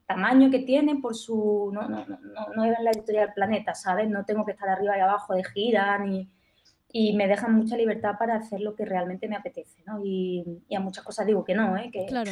[0.06, 1.72] tamaño que tiene, por su...
[1.74, 4.10] No, no, no, no, no es la editorial Planeta, ¿sabes?
[4.10, 6.30] No tengo que estar arriba y abajo de gira, ni...
[6.96, 10.00] Y me dejan mucha libertad para hacer lo que realmente me apetece, ¿no?
[10.04, 11.90] Y, y a muchas cosas digo que no, ¿eh?
[11.92, 12.32] Que, Claro.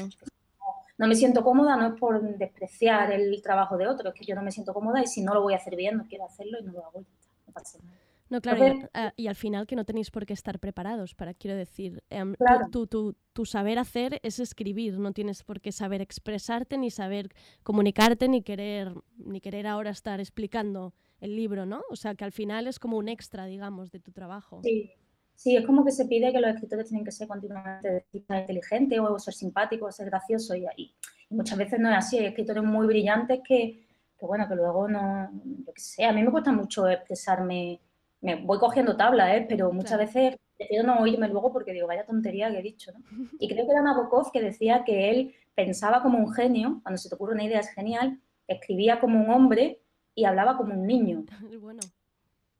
[1.00, 4.36] no me siento cómoda, no es por despreciar el trabajo de otros, es que yo
[4.36, 6.60] no me siento cómoda y si no lo voy a hacer bien, no quiero hacerlo
[6.60, 7.00] y no lo hago.
[7.48, 7.98] no pasa nada.
[8.32, 11.34] No, claro, y, a- y al final que no tenéis por qué estar preparados para,
[11.34, 12.70] quiero decir, em, tu- Claro.
[12.72, 17.28] tu, tu- tu saber hacer es escribir, no tienes por qué saber expresarte, ni saber
[17.64, 21.82] comunicarte, ni querer, ni querer ahora estar explicando el libro, ¿no?
[21.92, 24.62] O sea, que al final es como un extra, digamos, de tu trabajo.
[24.64, 24.92] Sí,
[25.36, 28.34] sí, es como que se pide que los escritores tienen que ser continuamente de tipo
[28.34, 30.96] inteligente o ser simpático o ser gracioso y, y
[31.32, 32.18] muchas veces no es así.
[32.18, 33.86] Hay escritores muy brillantes que,
[34.18, 35.30] que, bueno, que luego no,
[35.66, 37.82] yo qué sé, a mí me cuesta mucho expresarme,
[38.22, 39.46] me voy cogiendo tablas, ¿eh?
[39.50, 40.06] pero muchas Claro.
[40.06, 43.00] veces prefiero no oírme luego porque digo, vaya tontería que he dicho, ¿no?
[43.40, 47.10] Y creo que era Nabokov que decía que él pensaba como un genio, cuando se
[47.10, 49.82] te ocurre una idea es genial, escribía como un hombre
[50.14, 51.26] y hablaba como un niño.
[51.62, 51.82] Bueno,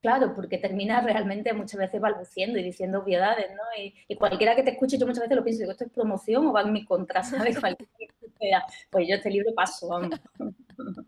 [0.00, 3.62] Claro, porque termina realmente muchas veces balbuciendo y diciendo obviedades, ¿no?
[3.80, 6.44] Y, y cualquiera que te escuche, yo muchas veces lo pienso, digo, ¿esto es promoción
[6.48, 7.22] o va en mi contra?
[7.52, 7.60] ¿Sabes?
[7.60, 10.20] Cualquiera que sea, pues yo este libro paso, vamos.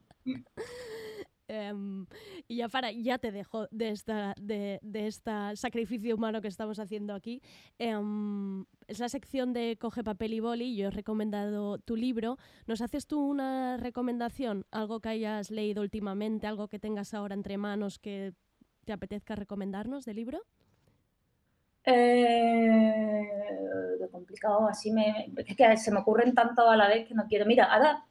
[1.49, 2.07] em,
[2.49, 6.79] y ya para, ya te dejo de esta, de, de esta sacrificio humano que estamos
[6.79, 7.41] haciendo aquí.
[7.79, 10.77] Em, es la sección de Coge papel y boli.
[10.77, 12.39] Yo he recomendado tu libro.
[12.67, 14.67] ¿Nos haces tú una recomendación?
[14.71, 18.33] Algo que hayas leído últimamente, algo que tengas ahora entre manos que
[18.85, 20.43] te apetezca recomendarnos del libro?
[21.87, 23.05] Eh,
[24.15, 27.47] complicado, así me, es que se me ocurren tanto a la vez que no quiero.
[27.47, 28.05] Mira, ahora,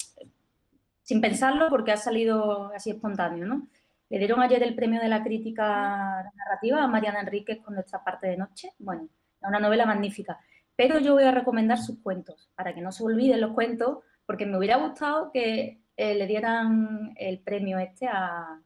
[1.01, 3.67] sin pensarlo, porque ha salido así espontáneo, ¿no?
[4.13, 8.27] Le dieron ayer el premio de la crítica narrativa a Mariana Enríquez con nuestra parte
[8.27, 8.69] de noche.
[8.77, 9.03] Bueno,
[9.41, 10.39] es una novela magnífica.
[10.75, 14.45] Pero yo voy a recomendar sus cuentos, para que no se olviden los cuentos, porque
[14.45, 18.59] me hubiera gustado que eh, le dieran el premio este a,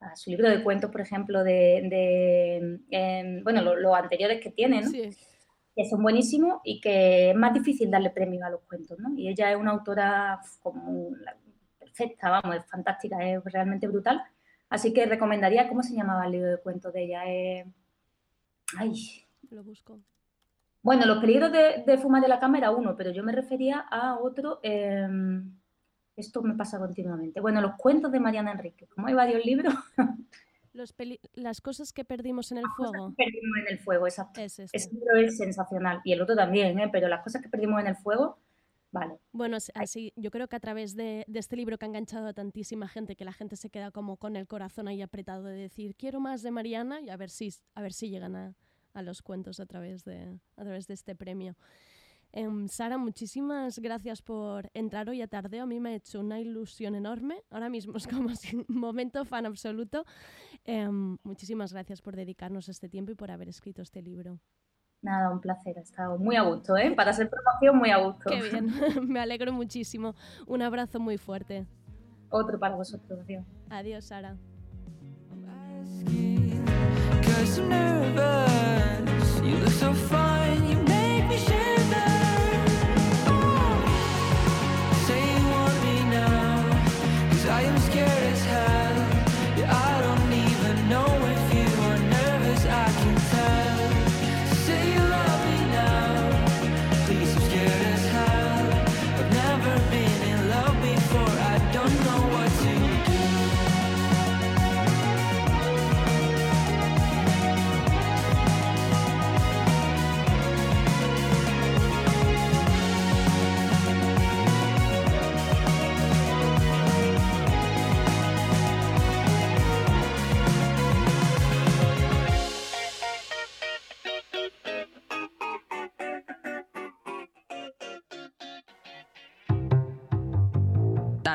[0.00, 4.50] a su libro de cuentos, por ejemplo, de, de, em, bueno, lo- los anteriores que
[4.50, 4.88] tiene, ¿no?
[4.90, 5.10] Sí.
[5.76, 9.10] que son buenísimos y que es más difícil darle premio a los cuentos, ¿no?
[9.16, 11.10] Y ella es una autora como
[11.78, 14.22] perfecta, vamos, es fantástica, es realmente brutal.
[14.70, 17.22] Así que recomendaría, ¿cómo se llamaba el libro de cuentos de ella?
[17.26, 17.66] Eh,
[18.78, 18.92] ay,
[19.50, 19.98] Lo busco.
[20.82, 23.80] bueno, Los peligros de, de fumar de la cama era uno, pero yo me refería
[23.90, 24.60] a otro.
[24.62, 25.08] eh,
[26.16, 27.40] esto me pasa continuamente.
[27.40, 28.88] Bueno, los cuentos de Mariana Enrique.
[28.88, 29.72] Como hay varios libros,
[30.74, 33.14] Los peli- las cosas que perdimos en el fuego.
[33.16, 34.40] perdimos en el fuego, exacto.
[34.40, 34.76] Es este.
[34.76, 36.00] Ese libro es sensacional.
[36.04, 36.88] Y el otro también, ¿eh?
[36.92, 38.38] Pero las cosas que perdimos en el fuego,
[38.90, 39.18] vale.
[39.32, 42.26] Bueno, as- así, yo creo que a través de, de este libro que ha enganchado
[42.26, 45.56] a tantísima gente, que la gente se queda como con el corazón ahí apretado de
[45.56, 48.54] decir, quiero más de Mariana y a ver si, a ver si llegan a,
[48.94, 51.56] a los cuentos a través de, a través de este premio.
[52.32, 55.62] Em, Sara, muchísimas gracias por entrar hoy a Tardeo.
[55.62, 57.42] A mí me ha hecho una ilusión enorme.
[57.50, 58.28] Ahora mismo es como
[58.68, 60.04] un momento fan absoluto.
[60.64, 64.40] Em, muchísimas gracias por dedicarnos este tiempo y por haber escrito este libro.
[65.08, 65.78] Nada, un placer.
[65.78, 66.90] Ha estado muy a gusto, ¿eh?
[66.94, 68.28] Para hacer promoción, muy a gusto.
[68.28, 68.70] Qué bien,
[69.08, 70.14] me alegro muchísimo.
[70.46, 71.66] Un abrazo muy fuerte.
[72.28, 73.46] Otro para vosotros, adiós.
[73.70, 74.36] Adiós, Sara.
[87.50, 88.77] I am scared as hell.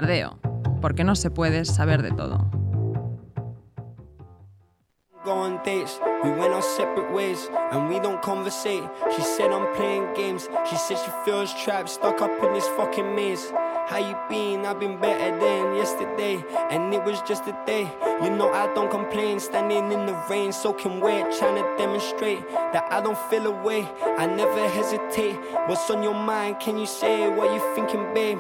[0.03, 0.37] Tardeo,
[0.81, 2.37] porque no se puede saber de todo.
[5.23, 8.83] Go on dates, we went our separate ways, and we don't conversate.
[9.15, 13.15] She said I'm playing games, she said she feels trapped, stuck up in this fucking
[13.15, 13.49] maze.
[13.87, 14.65] How you been?
[14.65, 17.89] I've been better than yesterday, and it was just a day.
[18.21, 22.91] You know I don't complain, standing in the rain, soaking wet, trying to demonstrate that
[22.91, 23.87] I don't feel away.
[24.17, 25.37] I never hesitate.
[25.67, 26.59] What's on your mind?
[26.59, 28.39] Can you say what you thinking, babe?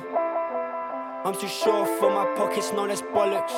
[1.25, 3.53] I'm too sure for my pockets, no, that's bollocks.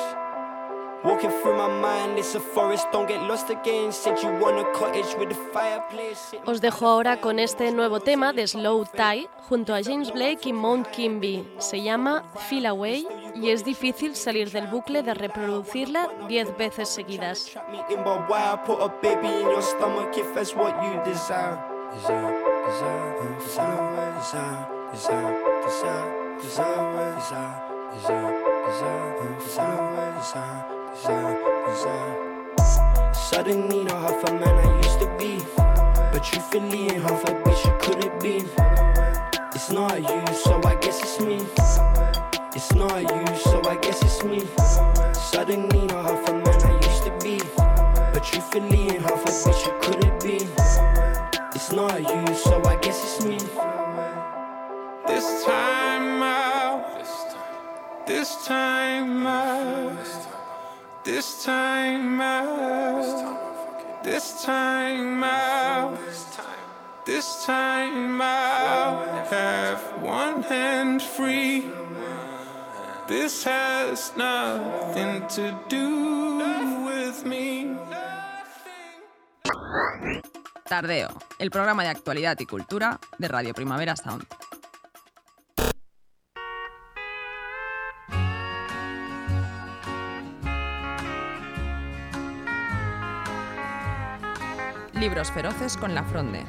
[1.04, 3.92] Walking through my mind, it's a forest, don't get lost again.
[3.92, 6.36] Said you want a cottage with a fireplace.
[6.46, 10.52] Os dejo ahora con este nuevo tema de Slow Tie junto a James Blake y
[10.52, 11.46] Mount Kimby.
[11.58, 17.52] Se llama Feel Away y es difícil salir del bucle de reproducirla 10 veces seguidas.
[33.14, 37.64] Suddenly not half a man I used to be, but truthfully ain't half a bitch
[37.64, 38.44] you could it be?
[39.54, 41.36] It's not you, so I guess it's me.
[42.54, 44.46] It's not you, so I guess it's me.
[45.14, 47.40] Suddenly not half a man I used to be,
[48.12, 50.46] but truthfully ain't half a bitch you could it be?
[51.54, 52.62] It's not you, so
[58.06, 59.92] This time out.
[61.04, 64.02] This time out.
[64.04, 65.98] This time out.
[67.04, 69.26] This time out.
[69.26, 71.64] Have one hand free.
[73.08, 77.76] This has nothing to do with me.
[80.68, 81.08] Tardeo,
[81.40, 84.26] el programa de actualidad y cultura de Radio Primavera Sound.
[95.06, 96.44] Libros feroces con la fronde.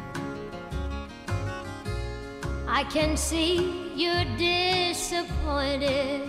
[2.68, 6.24] I can see you're disappointed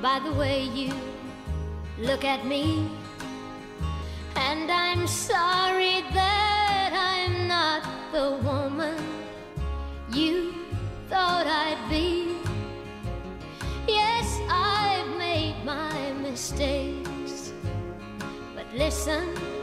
[0.00, 0.94] by the way you
[1.98, 2.90] look at me.
[4.36, 8.96] And I'm sorry that I'm not the woman
[10.10, 10.54] you
[11.10, 12.38] thought I'd be.
[13.86, 17.52] Yes, I've made my mistakes.
[18.54, 19.57] But listen.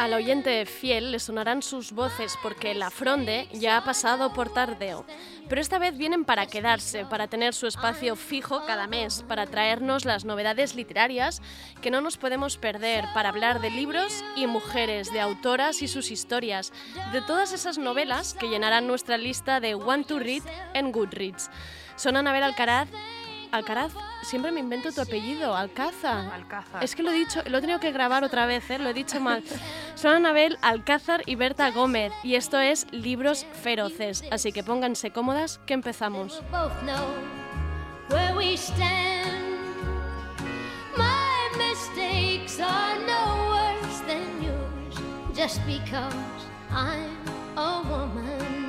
[0.00, 5.04] Al oyente fiel le sonarán sus voces porque La Fronde ya ha pasado por Tardeo.
[5.46, 10.06] Pero esta vez vienen para quedarse, para tener su espacio fijo cada mes, para traernos
[10.06, 11.42] las novedades literarias
[11.82, 16.10] que no nos podemos perder, para hablar de libros y mujeres, de autoras y sus
[16.10, 16.72] historias,
[17.12, 21.50] de todas esas novelas que llenarán nuestra lista de One to Read en Goodreads.
[21.96, 22.88] Son Anabel Alcaraz.
[23.52, 26.32] Alcaraz, siempre me invento tu apellido, Alcázar.
[26.32, 26.84] Alcázar.
[26.84, 28.78] Es que lo he dicho, lo he tenido que grabar otra vez, ¿eh?
[28.78, 29.42] lo he dicho mal.
[29.94, 35.60] Son Anabel Alcázar y Berta Gómez y esto es Libros Feroces, así que pónganse cómodas
[35.66, 36.42] que empezamos.
[36.52, 37.14] We'll both know
[38.08, 39.40] where we stand.
[40.96, 44.96] My mistakes are no worse than yours
[45.34, 46.14] just because
[46.70, 47.16] I'm
[47.56, 48.59] a woman.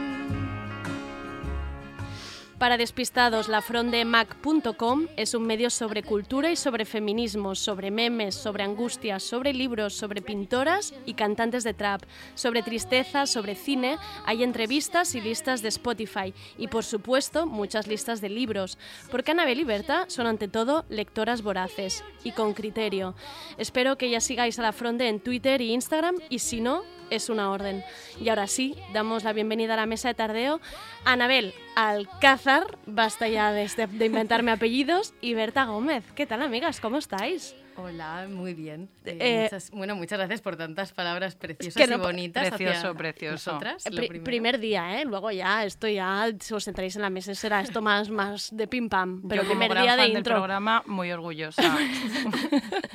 [2.61, 9.23] Para despistados, lafrondemac.com es un medio sobre cultura y sobre feminismo, sobre memes, sobre angustias,
[9.23, 12.03] sobre libros, sobre pintoras y cantantes de trap,
[12.35, 13.97] sobre tristeza, sobre cine,
[14.27, 18.77] hay entrevistas y listas de Spotify y por supuesto muchas listas de libros,
[19.09, 23.15] porque Anabel y Berta son ante todo lectoras voraces y con criterio.
[23.57, 27.29] Espero que ya sigáis a la Fronde en Twitter y Instagram y si no, es
[27.29, 27.83] una orden.
[28.19, 30.59] Y ahora sí, damos la bienvenida a la mesa de tardeo
[31.05, 32.50] Anabel Alcázar,
[32.85, 36.03] basta ya de, de inventarme apellidos, y Berta Gómez.
[36.15, 36.79] ¿Qué tal, amigas?
[36.79, 37.55] ¿Cómo estáis?
[37.77, 38.89] Hola, muy bien.
[39.05, 42.49] Eh, Eh, muchas- bueno, muchas gracias por tantas palabras preciosas que no y bonitas.
[42.49, 43.51] Precioso, hacia precioso.
[43.53, 45.05] nosotras, Eh, primer día, ¿eh?
[45.05, 48.67] Luego ya, esto ya, si os sentaréis en la mesa, será esto más, más de
[48.67, 49.21] pim pam.
[49.27, 50.35] Pero Yo como primer gran día de fan del intro.
[50.35, 51.61] programa, muy orgullosa.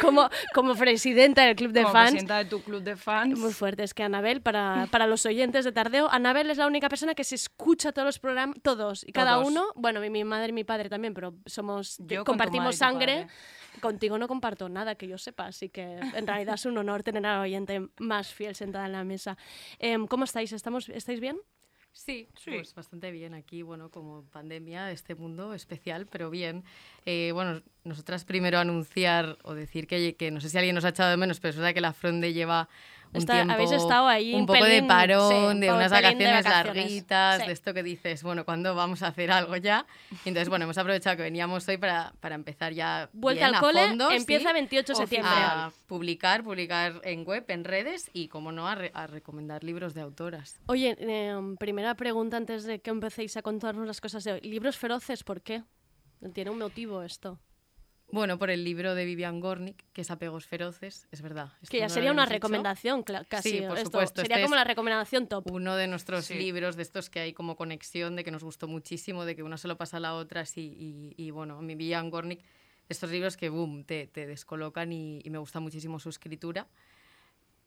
[0.00, 2.10] Como, como presidenta del club de como fans.
[2.10, 3.38] presidenta de tu club de fans.
[3.38, 6.88] Muy fuerte, es que Anabel, para, para los oyentes de Tardeo, Anabel es la única
[6.88, 9.46] persona que se escucha todos los programas, todos, y cada Todos.
[9.48, 12.74] uno, bueno, mi, mi madre y mi padre también, pero somos, Yo con compartimos madre
[12.74, 13.12] y tu sangre.
[13.26, 13.80] padre.
[14.08, 15.82] Contigo no comparto nada que yo sepa, así que
[16.14, 19.36] en realidad es un honor tener al oyente más fiel sentada en la mesa.
[19.78, 20.50] Em, ¿Cómo estáis?
[20.54, 21.36] ¿Estamos, ¿Estáis bien?
[21.92, 22.52] Sí, Sí.
[22.52, 26.64] pues bastante bien aquí, bueno, como pandemia, este mundo especial, pero bien.
[27.04, 30.90] Eh, bueno, nosotras primero anunciar o decir que, que no sé si alguien nos ha
[30.90, 32.70] echado de menos, pero es verdad que la Fronde lleva
[33.12, 35.90] un Está- tiempo, habéis estado ahí un poco pelín, de parón, sí, de un unas
[35.92, 37.46] pelín de vacaciones, vacaciones, larguitas, sí.
[37.46, 39.86] de esto que dices, bueno, ¿cuándo vamos a hacer algo ya?
[40.24, 43.54] Y entonces, bueno, hemos aprovechado que veníamos hoy para, para empezar ya Vuelta bien, al
[43.54, 45.32] a cole, fondo, empieza sí, 28 de septiembre.
[45.34, 49.94] a publicar, publicar en web, en redes y, como no, a, re- a recomendar libros
[49.94, 50.60] de autoras.
[50.66, 54.40] Oye, eh, primera pregunta antes de que empecéis a contarnos las cosas de hoy.
[54.42, 55.62] Libros feroces, ¿por qué?
[56.34, 57.38] Tiene un motivo esto.
[58.10, 61.52] Bueno, por el libro de Vivian Gornick, que es Apegos Feroces, es verdad.
[61.68, 63.50] Que ya no sería una recomendación, cla- casi.
[63.50, 63.84] Sí, por esto.
[63.90, 64.22] supuesto.
[64.22, 65.44] Sería este como la recomendación top.
[65.50, 66.34] Uno de nuestros Sí.
[66.34, 69.58] libros de estos que hay como conexión, de que nos gustó muchísimo, de que una
[69.58, 70.74] se lo pasa a la otra, sí,
[71.16, 72.42] y, y bueno, mi Vivian Gornick,
[72.88, 76.66] estos libros que, boom, te, te descolocan y, y me gusta muchísimo su escritura.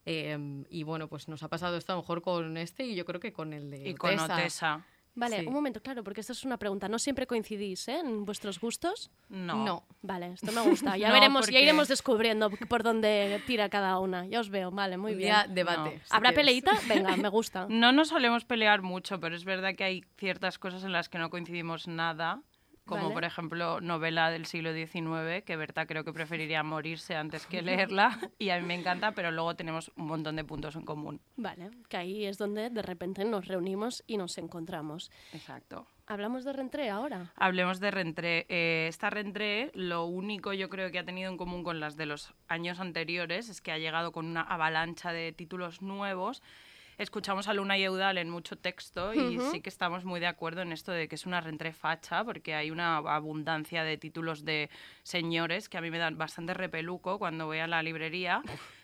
[0.04, 3.04] Em, y bueno, pues nos ha pasado esto a lo mejor con este y yo
[3.04, 4.84] creo que con el de Y con Otesa.
[5.14, 5.46] Vale, Sí.
[5.46, 6.88] un momento, claro, porque esta es una pregunta.
[6.88, 7.98] ¿No siempre coincidís ¿eh?
[8.00, 9.10] en vuestros gustos?
[9.28, 9.62] No.
[9.62, 9.84] No.
[10.00, 10.96] Vale, esto me gusta.
[10.96, 14.26] Ya No, veremos, porque- ya iremos descubriendo por dónde tira cada una.
[14.26, 15.28] Ya os veo, vale, muy bien.
[15.28, 15.96] día debate.
[15.96, 16.04] No.
[16.04, 16.34] si ¿Habrá quieres.
[16.62, 16.72] peleita?
[16.88, 17.66] Venga, me gusta.
[17.68, 21.18] No nos solemos pelear mucho, pero es verdad que hay ciertas cosas en las que
[21.18, 22.40] no coincidimos nada.
[22.84, 23.14] Como Vale.
[23.14, 28.18] por ejemplo novela del siglo XIX, que Berta creo que preferiría morirse antes que leerla,
[28.38, 31.20] y a mí me encanta, pero luego tenemos un montón de puntos en común.
[31.36, 35.10] Vale, que ahí es donde de repente nos reunimos y nos encontramos.
[35.32, 35.86] Exacto.
[36.06, 37.32] ¿Hablamos de Rentré ahora?
[37.36, 38.46] Hablemos de Rentré.
[38.48, 42.06] Eh, esta Rentré, lo único yo creo que ha tenido en común con las de
[42.06, 46.42] los años anteriores es que ha llegado con una avalancha de títulos nuevos.
[47.02, 50.62] Escuchamos a Luna y Eudal en mucho texto y sí que estamos muy de acuerdo
[50.62, 54.70] en esto de que es una Rentré facha porque hay una abundancia de títulos de
[55.02, 58.40] señores que a mí me dan bastante repeluco cuando voy a la librería.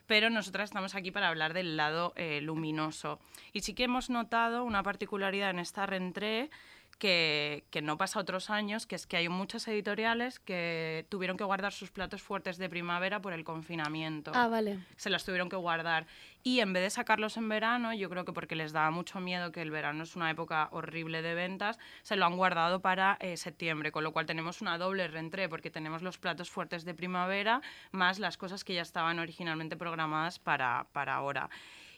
[0.09, 3.21] Pero nosotras estamos aquí para hablar del lado eh, luminoso.
[3.53, 6.51] Y sí que hemos notado una particularidad en esta Rentré
[6.99, 11.45] que, que no pasa otros años, que es que hay muchas editoriales que tuvieron que
[11.45, 14.33] guardar sus platos fuertes de primavera por el confinamiento.
[14.35, 14.79] Ah, vale.
[14.97, 16.07] Se las tuvieron que guardar.
[16.43, 19.53] Y en vez de sacarlos en verano, yo creo que porque les daba mucho miedo
[19.53, 23.37] que el verano es una época horrible de ventas, se lo han guardado para eh,
[23.37, 27.61] septiembre, con lo cual tenemos una doble reentré, porque tenemos los platos fuertes de primavera
[27.91, 31.51] más las cosas que ya estaban originalmente programadas para, para ahora.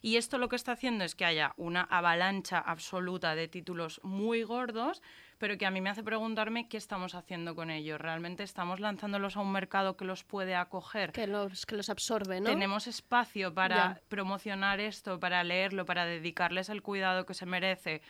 [0.02, 4.42] Y esto lo que está haciendo es que haya una avalancha absoluta de títulos muy
[4.42, 5.02] gordos,
[5.38, 8.00] pero que a mí me hace preguntarme qué estamos haciendo con ellos.
[8.00, 11.12] ¿Realmente estamos lanzándolos a un mercado que los puede acoger?
[11.12, 12.46] Que los, que los absorbe, ¿no?
[12.48, 14.00] ¿Tenemos espacio para Ya.
[14.08, 18.00] promocionar esto, para leerlo, para dedicarles el cuidado que se merece?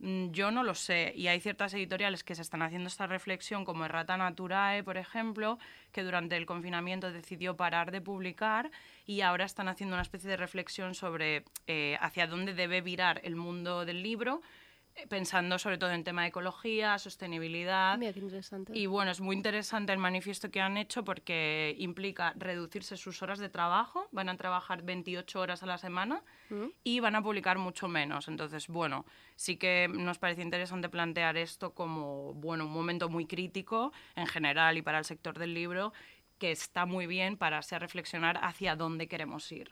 [0.00, 1.12] Mm, Yo no lo sé.
[1.14, 5.58] Y hay ciertas editoriales que se están haciendo esta reflexión, como Errata Naturae, por ejemplo,
[5.92, 8.70] que durante el confinamiento decidió parar de publicar
[9.06, 13.36] y ahora están haciendo una especie de reflexión sobre eh, hacia dónde debe virar el
[13.36, 14.40] mundo del libro,
[15.08, 17.96] pensando sobre todo en tema de ecología, sostenibilidad.
[17.98, 18.72] Mira qué interesante.
[18.76, 23.38] Y bueno, es muy interesante el manifiesto que han hecho porque implica reducirse sus horas
[23.38, 26.64] de trabajo, van a trabajar 28 horas a la semana Mm.
[26.82, 28.26] y van a publicar mucho menos.
[28.28, 33.92] Entonces, bueno, sí que nos parece interesante plantear esto como, bueno, un momento muy crítico
[34.16, 35.92] en general y para el sector del libro
[36.38, 39.70] que está muy bien para hacer reflexionar hacia dónde queremos ir.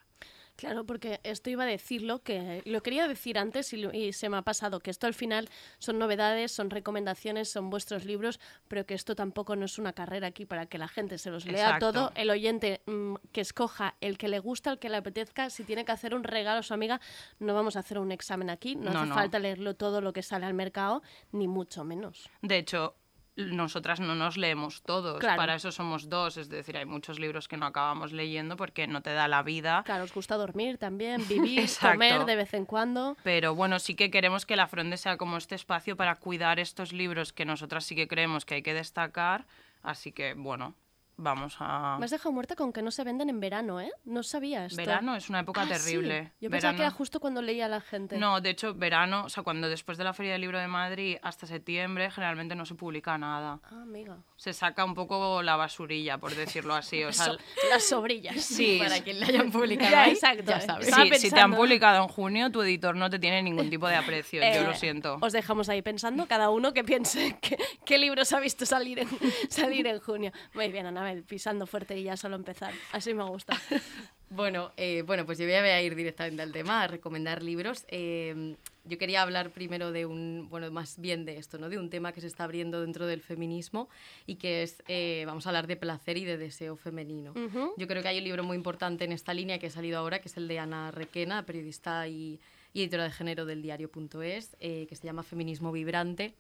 [0.59, 4.29] Claro, porque esto iba a decirlo, que lo quería decir antes y, lo- y se
[4.29, 5.49] me ha pasado, que esto al final
[5.79, 10.27] son novedades, son recomendaciones, son vuestros libros, pero que esto tampoco no es una carrera
[10.27, 11.93] aquí para que la gente se los lea Exacto.
[11.93, 12.13] todo.
[12.17, 15.85] El oyente mm, que escoja el que le gusta, el que le apetezca, si tiene
[15.85, 17.01] que hacer un regalo a su amiga,
[17.39, 19.15] no vamos a hacer un examen aquí, no, No, hace no.
[19.15, 22.29] falta leerlo todo lo que sale al mercado, ni mucho menos.
[22.43, 22.97] De hecho,
[23.39, 25.37] nosotras no nos leemos todos, Claro.
[25.37, 29.01] para eso somos dos, es decir, hay muchos libros que no acabamos leyendo porque no
[29.01, 29.83] te da la vida.
[29.87, 33.17] Claro, os gusta dormir también, vivir, comer de vez en cuando.
[33.23, 36.93] Pero bueno, sí que queremos que la Fronde sea como este espacio para cuidar estos
[36.93, 39.47] libros que nosotras sí que creemos que hay que destacar.
[39.83, 40.75] Así que bueno,
[41.19, 41.97] vamos a...
[41.99, 43.93] Me has dejado muerta con que no se venden en verano, ¿eh?
[44.07, 44.77] No sabía esto.
[44.77, 45.73] Verano es una época Ah, sí.
[45.73, 46.33] terrible.
[46.41, 48.17] Yo pensaba que Verano- era justo cuando leía a la gente.
[48.17, 51.17] No, de hecho, verano, o sea, cuando después de la Feria del Libro de Madrid
[51.23, 53.61] hasta septiembre, generalmente no se publica nada.
[53.65, 54.17] Ah, amiga.
[54.37, 57.03] Se saca un poco la basurilla, por decirlo así.
[57.05, 57.39] O sea, So-
[57.71, 58.41] las sobrillas.
[58.43, 60.45] Sí, Para quien le hayan publicado Ya, exacto.
[60.47, 60.87] ya sabes.
[60.89, 63.89] Estaba sí, si te han publicado en junio, tu editor no te tiene ningún tipo
[63.89, 64.41] de aprecio.
[64.41, 65.19] Eh, yo lo siento.
[65.21, 67.37] Os dejamos ahí pensando, cada uno que piense
[67.85, 69.09] qué libros ha visto salir en,
[69.49, 70.33] salir en junio.
[70.55, 70.87] Muy bien,
[71.27, 72.73] Pisando fuerte y ya solo empezar.
[72.93, 73.59] Así me gusta.
[74.31, 77.87] Bueno, eh, bueno, pues yo voy a ir directamente al tema, a recomendar libros.
[77.89, 81.69] Eh, yo quería hablar primero de un, bueno, más bien de esto, ¿no?
[81.69, 83.89] De un tema que se está abriendo dentro del feminismo
[84.27, 87.33] y que es, eh, vamos a hablar de placer y de deseo femenino.
[87.33, 87.73] Ujú.
[87.77, 90.21] Yo creo que hay un libro muy importante en esta línea que ha salido ahora,
[90.21, 92.41] que es el de Ana Requena, periodista y,
[92.73, 96.35] y editora de género del diario.es, eh, que se llama Feminismo Vibrante.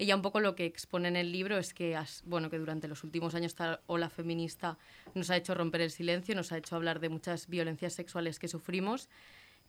[0.00, 1.94] Ella un poco lo que expone en el libro es que,
[2.24, 4.78] bueno, que durante los últimos años esta ola feminista
[5.14, 8.48] nos ha hecho romper el silencio, nos ha hecho hablar de muchas violencias sexuales que
[8.48, 9.10] sufrimos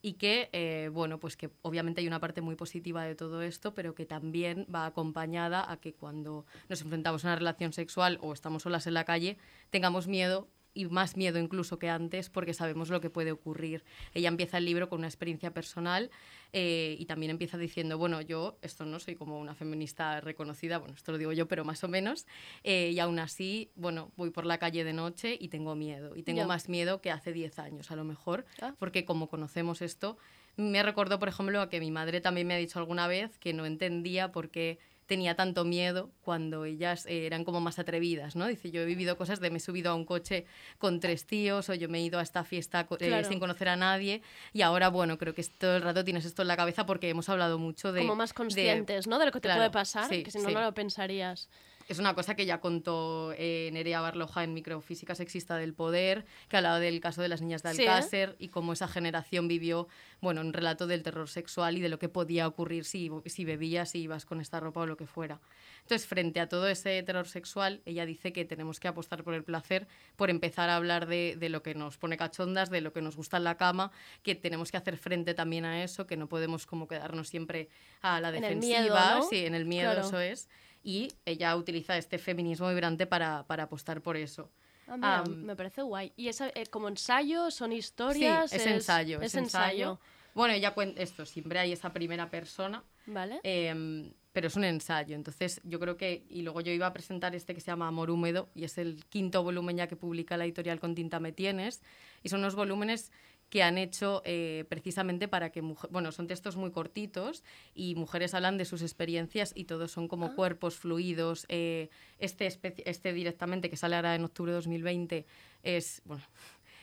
[0.01, 3.73] y que, eh, bueno, pues que obviamente hay una parte muy positiva de todo esto,
[3.73, 8.31] pero que también va acompañada a que cuando nos enfrentamos a una relación sexual o
[8.31, 9.37] estamos solas en la calle,
[9.69, 13.83] tengamos miedo y más miedo incluso que antes porque sabemos lo que puede ocurrir.
[14.13, 16.09] Ella empieza el libro con una experiencia personal
[16.53, 20.93] eh, y también empieza diciendo, bueno, yo esto no soy como una feminista reconocida, bueno,
[20.95, 22.25] esto lo digo yo, pero más o menos,
[22.63, 26.23] eh, y aún así, bueno, voy por la calle de noche y tengo miedo, y
[26.23, 28.73] tengo más miedo que hace 10 años a lo mejor, Ah.
[28.79, 30.17] porque como conocemos esto,
[30.57, 33.53] me recordó, por ejemplo, a que mi madre también me ha dicho alguna vez que
[33.53, 34.79] no entendía por qué
[35.11, 38.47] tenía tanto miedo cuando ellas eh, eran como más atrevidas, ¿no?
[38.47, 40.45] Dice, yo he vivido cosas de me he subido a un coche
[40.77, 43.27] con tres tíos o yo me he ido a esta fiesta eh, Claro.
[43.27, 44.21] sin conocer a nadie
[44.53, 47.27] y ahora, bueno, creo que todo el rato tienes esto en la cabeza porque hemos
[47.27, 47.99] hablado mucho de...
[47.99, 49.19] Como más de- conscientes, ¿no?
[49.19, 50.53] De lo que te Claro, puede pasar, sí, que si no, sí.
[50.55, 51.49] no lo pensarías.
[51.91, 56.55] Es una cosa que ya contó eh, Nerea Barloja en Microfísica Sexista del Poder, que
[56.55, 57.89] hablaba del caso de las niñas de Sí, ¿eh?
[57.89, 59.89] Alcácer y cómo esa generación vivió
[60.21, 63.89] bueno, un relato del terror sexual y de lo que podía ocurrir si, si bebías,
[63.89, 65.41] si ibas con esta ropa o lo que fuera.
[65.81, 69.43] Entonces, frente a todo ese terror sexual, ella dice que tenemos que apostar por el
[69.43, 69.85] placer,
[70.15, 73.17] por empezar a hablar de, de lo que nos pone cachondas, de lo que nos
[73.17, 73.91] gusta en la cama,
[74.23, 77.67] que tenemos que hacer frente también a eso, que no podemos como quedarnos siempre
[78.01, 79.23] a la En el defensiva, miedo, ¿no?
[79.29, 80.07] sí, en el miedo, Claro.
[80.07, 80.47] eso es.
[80.83, 84.49] Y ella utiliza este feminismo vibrante para, para apostar por eso.
[84.87, 86.11] Ah, mira, Am, me parece guay.
[86.17, 87.51] ¿Y es eh, como ensayo?
[87.51, 88.49] ¿Son historias?
[88.49, 89.99] Sí, es, ensayo, Es, es ensayo.
[90.33, 93.39] Bueno, ella cuenta esto, siempre hay esa primera persona, ¿Vale?
[93.43, 95.15] em, pero es un ensayo.
[95.15, 96.23] Entonces, yo creo que.
[96.29, 99.03] Y luego yo iba a presentar este que se llama Amor Húmedo, y es el
[99.05, 101.81] quinto volumen ya que publica la editorial Con Tinta Me Tienes.
[102.23, 103.11] Y son unos volúmenes
[103.51, 105.61] que han hecho eh, precisamente para que.
[105.61, 107.43] mujer- Bueno, son textos muy cortitos
[107.75, 111.45] y mujeres hablan de sus experiencias y todos son como cuerpos fluidos.
[111.49, 112.47] eh, este,
[112.85, 115.25] este directamente que sale ahora en octubre de 2020
[115.61, 116.01] es.
[116.05, 116.23] Bueno,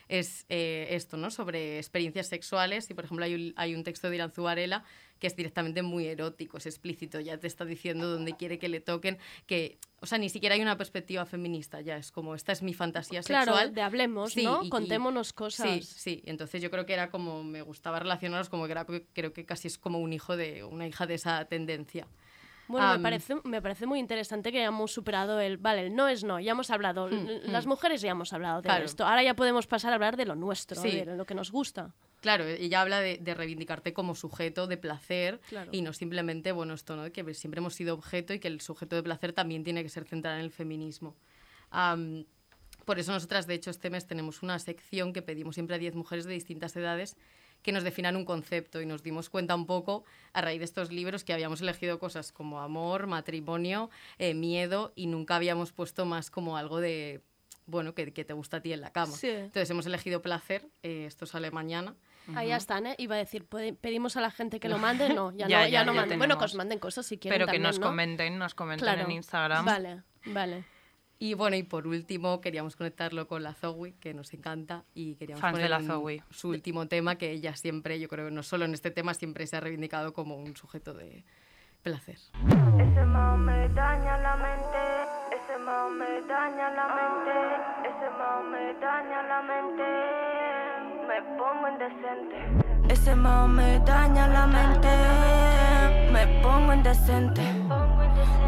[0.09, 1.31] es eh, esto, ¿no?
[1.31, 2.89] Sobre experiencias sexuales.
[2.91, 4.83] Y, por ejemplo, hay un, hay un texto de Iranzu Varela
[5.19, 8.81] que es directamente muy erótico, es explícito, ya te está diciendo dónde quiere que le
[8.81, 12.63] toquen, que, o sea, ni siquiera hay una perspectiva feminista, ya es como, esta es
[12.63, 13.75] mi fantasía Claro, sexual.
[13.75, 14.63] de hablemos, Sí, ¿no?
[14.63, 15.69] y- Contémonos cosas.
[15.69, 19.33] Sí, sí, entonces yo creo que era como, me gustaba relacionarlos como que era, creo
[19.33, 22.07] que casi es como un hijo de, una hija de esa tendencia.
[22.69, 25.57] Bueno, Am, me, parece, me parece muy interesante que hayamos superado el...
[25.57, 27.09] Vale, el no es no, ya hemos hablado.
[27.09, 28.85] l- Las mujeres ya hemos hablado de Claro.
[28.85, 29.05] esto.
[29.07, 30.91] Ahora ya podemos pasar a hablar de lo nuestro, Sí.
[30.91, 31.95] de lo que nos gusta.
[32.21, 35.71] Claro, ella habla de, de reivindicarte como sujeto de placer Claro.
[35.73, 37.11] y no simplemente, bueno, esto, ¿no?
[37.13, 40.05] Que siempre hemos sido objeto y que el sujeto de placer también tiene que ser
[40.05, 41.15] centrado en el feminismo.
[41.71, 42.25] Am,
[42.85, 45.95] por eso nosotras, de hecho, este mes tenemos una sección que pedimos siempre a 10
[45.95, 47.17] mujeres de distintas edades
[47.63, 50.91] que nos definan un concepto y nos dimos cuenta un poco a raíz de estos
[50.93, 56.31] libros que habíamos elegido cosas como amor, matrimonio, eh, miedo y nunca habíamos puesto más
[56.31, 57.21] como algo de,
[57.67, 59.13] bueno, que, que te gusta a ti en la cama.
[59.13, 59.29] Sí.
[59.29, 61.95] Entonces hemos elegido placer, eh, esto sale mañana.
[62.35, 62.95] Ahí ya están, ¿eh?
[62.99, 65.09] Iba a decir, ¿puede- pedimos a la gente que lo mande.
[65.15, 66.19] No, ya, Ya, no, ya, ya no ya manden.
[66.19, 67.87] Bueno, que os manden cosas si quieren Pero que también, nos ¿no?
[67.87, 69.03] comenten, nos comenten Claro.
[69.03, 69.65] en Instagram.
[69.65, 70.65] Vale, vale.
[71.21, 75.41] Y bueno, y por último queríamos conectarlo con la Zoe, que nos encanta, y queríamos
[75.41, 76.23] Fans de poner la un- Zoe.
[76.31, 79.45] su último tema, que ella siempre, yo creo que no solo en este tema, siempre
[79.49, 81.25] se ha reivindicado como un sujeto de
[81.83, 82.15] placer.
[82.15, 84.79] Ese mao me daña la mente,
[85.37, 89.89] ese mao me daña la mente, ese mao me daña la mente,
[91.09, 92.93] me pongo indecente.
[92.95, 97.43] Ese mao me daña la mente, me pongo indecente.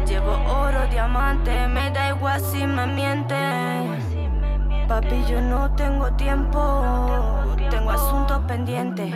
[0.05, 3.35] Llevo oro, diamante, me da igual si me miente.
[4.87, 6.83] Papi, yo no tengo tiempo,
[7.69, 9.13] tengo asuntos pendientes.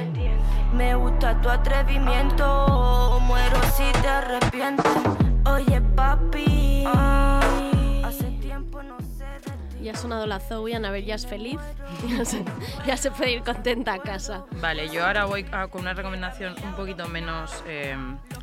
[0.74, 4.92] Me gusta tu atrevimiento, muero si te arrepientes.
[5.46, 6.88] Oye, papi,
[9.86, 11.60] Ya ha sonado la Zoe, Anabel ya es feliz.
[12.10, 12.44] Ya se,
[12.88, 14.46] ya se puede ir contenta a casa.
[14.60, 17.96] Vale, yo ahora voy a- con una recomendación un poquito menos eh,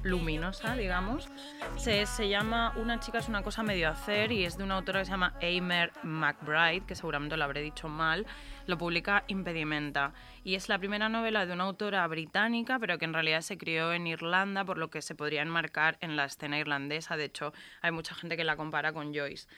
[0.05, 1.28] luminosa, digamos.
[1.76, 5.01] Se, se llama Una chica es una cosa medio hacer y es de una autora
[5.01, 8.24] que se llama Eimer McBride, que seguramente lo habré dicho mal.
[8.68, 10.12] Lo publica Impedimenta
[10.45, 13.93] y es la primera novela de una autora británica, pero que en realidad se crió
[13.93, 17.16] en Irlanda, por lo que se podría enmarcar en la escena irlandesa.
[17.16, 19.49] De hecho, hay mucha gente que la compara con Joyce.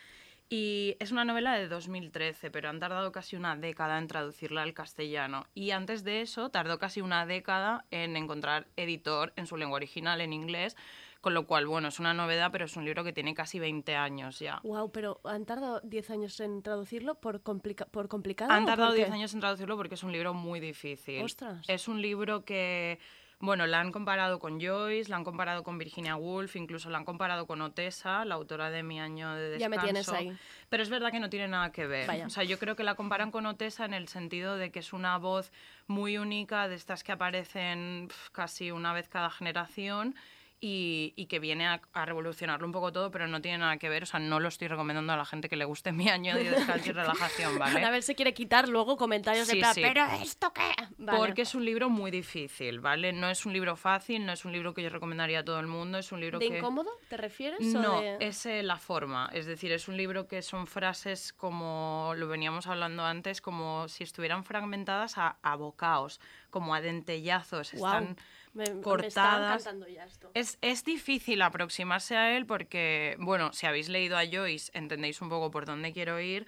[0.49, 4.75] Y es una novela de 2013, pero han tardado casi una década en traducirla al
[4.75, 5.47] castellano.
[5.55, 10.21] Y antes de eso, tardó casi una década en encontrar editor en su lengua original,
[10.21, 10.77] en inglés.
[11.21, 13.97] Con lo cual, bueno, es una novedad, pero es un libro que tiene casi 20
[13.97, 14.61] años ya.
[14.63, 18.53] Wow, pero han tardado 10 años en traducirlo por, complica por complicado.
[18.53, 19.05] Han tardado por qué?
[19.05, 21.23] 10 años en traducirlo porque es un libro muy difícil.
[21.23, 21.65] Ostras.
[21.67, 22.99] Es un libro que
[23.41, 27.05] Bueno, la han comparado con Joyce, la han comparado con Virginia Woolf, incluso la han
[27.05, 29.71] comparado con Otessa, la autora de Mi año de Ya descanso.
[29.71, 30.37] me tienes ahí.
[30.69, 32.07] Pero es verdad que no tiene nada que ver.
[32.07, 32.27] Vaya.
[32.27, 34.93] O sea, yo creo que la comparan con Otessa en el sentido de que es
[34.93, 35.53] una voz
[35.87, 40.15] muy única, de estas que aparecen casi una vez cada generación.
[40.67, 43.91] Y, y que viene a, a revolucionarlo un poco todo, pero no tiene nada que
[43.91, 44.05] ver.
[44.05, 46.51] O sea, no lo estoy recomendando a la gente que le guste mi año de
[46.53, 47.85] descanso y relajación, ¿vale?
[47.85, 49.83] A ver si quiere quitar luego comentarios de plan, sí.
[49.83, 50.73] pero esto qué.
[50.97, 51.19] Vale.
[51.19, 53.13] Porque es un libro muy difícil, ¿vale?
[53.13, 55.67] No es un libro fácil, no es un libro que yo recomendaría a todo el
[55.67, 56.57] mundo, es un libro ¿De que...
[56.57, 57.61] incómodo te refieres?
[57.61, 58.17] No, o de...
[58.21, 59.29] es eh, la forma.
[59.35, 64.03] Es decir, es un libro que son frases como lo veníamos hablando antes, como si
[64.03, 67.75] estuvieran fragmentadas a, a bocaos, como a dentellazos.
[67.75, 68.17] Guau, Están
[68.55, 69.65] me, cortadas.
[69.93, 70.31] ya esto.
[70.35, 75.29] Es, es difícil aproximarse a él porque, bueno, si habéis leído a Joyce, entendéis un
[75.29, 76.47] poco por dónde quiero ir.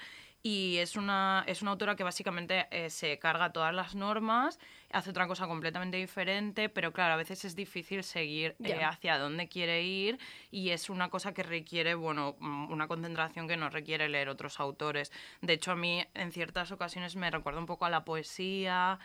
[0.49, 4.61] Y es una, es una autora que básicamente eh, se carga todas las normas,
[4.93, 9.49] hace otra cosa completamente diferente, pero claro, a veces es difícil seguir eh, hacia dónde
[9.49, 10.21] quiere ir
[10.53, 14.61] y es una cosa que requiere, bueno, mm, una concentración que no requiere leer otros
[14.61, 15.11] autores.
[15.41, 19.01] De hecho, a mí en ciertas ocasiones me recuerda un poco a la poesía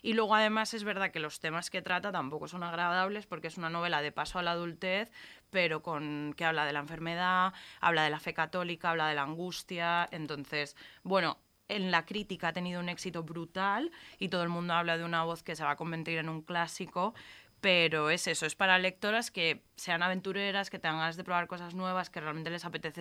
[0.00, 3.58] y luego además es verdad que los temas que trata tampoco son agradables porque es
[3.58, 5.12] una novela de paso a la adultez,
[5.56, 9.22] pero con que habla de la enfermedad, habla de la fe católica, habla de la
[9.22, 11.38] angustia, entonces, bueno,
[11.68, 15.24] en la crítica ha tenido un éxito brutal y todo el mundo habla de una
[15.24, 17.14] voz que se va a convertir en un clásico,
[17.62, 21.72] pero es eso, es para lectoras que sean aventureras, que tengan ganas de probar cosas
[21.74, 23.00] nuevas, que realmente les apetece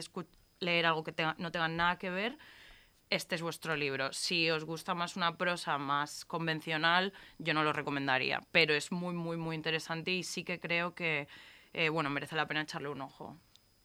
[0.61, 2.37] leer algo que tenga- no tengan nada que ver.
[3.09, 4.13] Este es vuestro libro.
[4.13, 9.13] Si os gusta más una prosa más convencional, yo no lo recomendaría, pero es muy,
[9.13, 11.27] muy, muy interesante y sí que creo que,
[11.75, 13.37] eh, bueno, merece la pena echarle un ojo.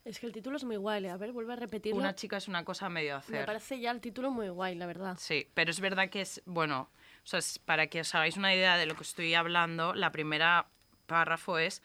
[0.05, 1.07] Es que el título es muy guay.
[1.07, 1.99] A ver, vuelve a repetirlo.
[2.01, 3.47] Una chica es una cosa medio Me hacer.
[3.47, 5.17] parece ya el título muy guay, la verdad.
[5.19, 6.89] Sí, pero es verdad que es, bueno,
[7.23, 10.11] o sea, es- para que os hagáis una idea de lo que estoy hablando, la
[10.11, 10.67] primera
[11.07, 11.83] párrafo es,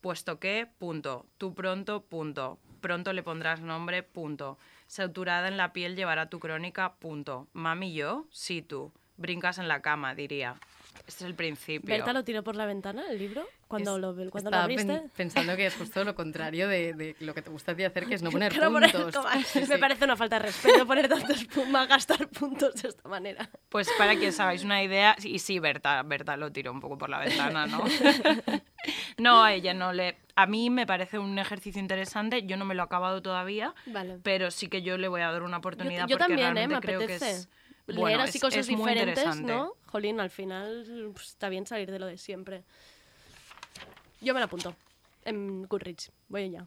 [0.00, 5.94] puesto que, punto, tú pronto, punto, pronto le pondrás nombre, punto, sauturada en la piel
[5.96, 10.54] llevará tu crónica, punto, mami yo, sí tú, brincas en la cama, diría.
[11.06, 11.88] Este es el principio.
[11.88, 13.46] ¿Berta lo tiró por la ventana, el libro?
[13.66, 14.84] Cuando Es- lo, cuando lo abriste.
[14.86, 17.84] pen- pensando que es justo lo contrario de, de lo que te gusta a ti
[17.84, 19.24] hacer, que es no poner Claro, puntos.
[19.46, 23.48] Sí, Me parece una falta de respeto poner tantos puntos, gastar puntos de esta manera.
[23.70, 26.98] Pues para que os hagáis una idea, y sí, Berta, Berta lo tiró un poco
[26.98, 27.84] por la ventana, ¿no?
[29.18, 30.16] no, a ella no le...
[30.36, 34.18] A mí me parece un ejercicio interesante, yo no me lo he acabado todavía, Vale.
[34.22, 36.52] pero sí que yo le voy a dar una oportunidad yo porque también, ¿eh?
[36.52, 37.48] realmente Me creo que es...
[37.88, 39.36] Leer bueno, así es- cosas es diferentes.
[39.40, 39.72] ¿no?
[39.86, 42.62] Jolín, al final pues, está bien salir de lo de siempre.
[44.20, 44.74] Yo me lo apunto.
[45.24, 46.10] En Goodreads.
[46.28, 46.66] Voy ya.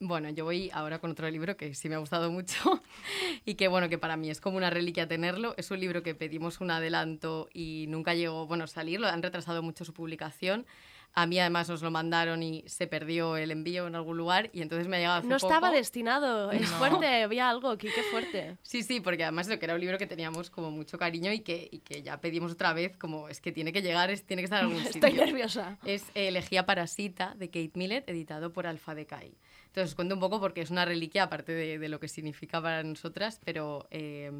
[0.00, 2.82] Bueno, yo voy ahora con otro libro que sí me ha gustado mucho
[3.44, 5.54] y que bueno, que para mí es como una reliquia tenerlo.
[5.56, 9.22] Es un libro que pedimos un adelanto y nunca llegó, bueno, a salir, lo han
[9.22, 10.66] retrasado mucho su publicación.
[11.14, 14.62] A mí además nos lo mandaron y se perdió el envío en algún lugar y
[14.62, 16.50] entonces me ha llegado hace No estaba destinado.
[16.52, 16.78] Es No.
[16.78, 17.06] fuerte.
[17.22, 17.88] Había algo aquí.
[17.94, 18.56] Qué fuerte.
[18.62, 21.40] Sí, sí, porque además lo que era un libro que teníamos como mucho cariño y
[21.40, 24.40] que, y que ya pedimos otra vez, como es que tiene que llegar, es, tiene
[24.40, 25.06] que estar en algún sitio.
[25.06, 25.76] Estoy nerviosa.
[25.84, 29.36] Es Elegía Parasita de Kate Millett, editado por Alfa Decay.
[29.66, 32.62] Entonces os cuento un poco porque es una reliquia, aparte de, de lo que significa
[32.62, 34.30] para nosotras, pero eh,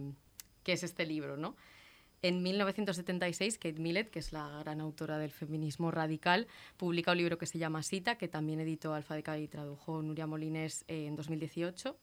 [0.63, 1.55] ¿qué es este libro, no?
[2.25, 6.47] En 1976, Kate Millett, que es la gran autora del feminismo radical,
[6.77, 10.29] publica un libro que se llama Sita, que también editó Alfa Decay y tradujo Nuria
[10.29, 11.99] Molines eh, en 2018.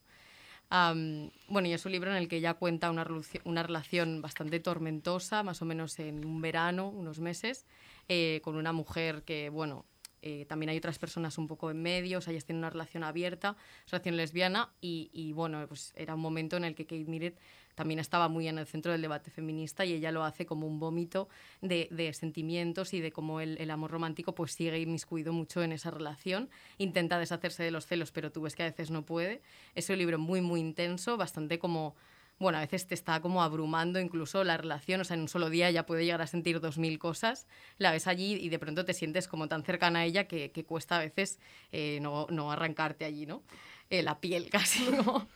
[0.68, 3.06] Am, bueno, y es un libro en el que ella cuenta una,
[3.44, 7.64] una relación bastante tormentosa, más o menos en un verano, unos meses,
[8.06, 9.86] eh, con una mujer que, bueno,
[10.20, 13.04] eh, también hay otras personas un poco en medio, o sea, ellas tienen una relación
[13.04, 13.56] abierta,
[13.86, 17.38] relación lesbiana, y, y, bueno, pues era un momento en el que Kate Millett
[17.74, 20.78] también estaba muy en el centro del debate feminista y ella lo hace como un
[20.78, 21.28] vómito
[21.60, 25.72] de, de sentimientos y de cómo el, el amor romántico pues sigue inmiscuido mucho en
[25.72, 26.50] esa relación.
[26.78, 29.42] Intenta deshacerse de los celos, pero tú ves que a veces no puede.
[29.74, 31.94] Es un libro muy, muy intenso, bastante como
[32.40, 35.50] bueno, a veces te está como abrumando incluso la relación, o sea, en un solo
[35.50, 37.46] día ya puede llegar a sentir dos mil cosas,
[37.76, 40.64] la ves allí y de pronto te sientes como tan cercana a ella que, que
[40.64, 41.38] cuesta a veces
[41.70, 43.42] eh, no, no arrancarte allí, ¿no?
[43.90, 45.28] Eh, la piel casi, como,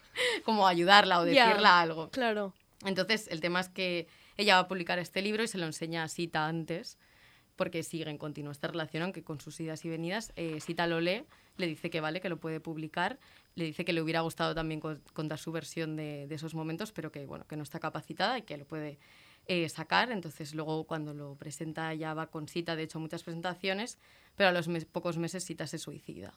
[0.44, 2.10] como ayudarla o decirla algo.
[2.10, 2.54] Claro.
[2.84, 6.02] Entonces, el tema es que ella va a publicar este libro y se lo enseña
[6.04, 6.98] a Sita antes,
[7.56, 10.32] porque siguen continúa esta relación, aunque con sus idas y venidas.
[10.36, 11.24] Eh, Sita lo lee,
[11.56, 13.18] le dice que vale, que lo puede publicar,
[13.54, 16.90] le dice que le hubiera gustado también con- contar su versión de, de esos momentos,
[16.92, 18.98] pero que, bueno, que no está capacitada y que lo puede
[19.46, 20.10] eh, sacar.
[20.10, 23.98] Entonces, luego cuando lo presenta, ya va con Sita, de hecho, muchas presentaciones,
[24.36, 26.34] pero a los mes- pocos meses Sita se suicida.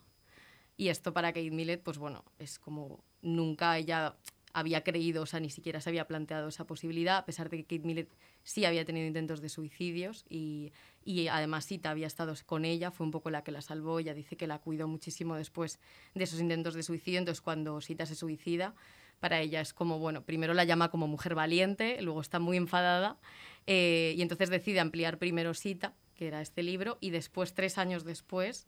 [0.78, 4.16] Y esto para Kate Millett, pues bueno, es como nunca ella
[4.54, 7.64] había creído, o sea, ni siquiera se había planteado esa posibilidad, a pesar de que
[7.64, 8.10] Kate Millett
[8.44, 10.72] sí había tenido intentos de suicidios y,
[11.04, 14.14] y además Sita había estado con ella, fue un poco la que la salvó, ella
[14.14, 15.80] dice que la cuidó muchísimo después
[16.16, 18.74] de esos intentos de suicidio, entonces cuando Sita se suicida,
[19.20, 23.18] para ella es como, bueno, primero la llama como mujer valiente, luego está muy enfadada
[23.66, 28.04] eh, y entonces decide ampliar primero Sita, que era este libro, y después, tres años
[28.04, 28.68] después,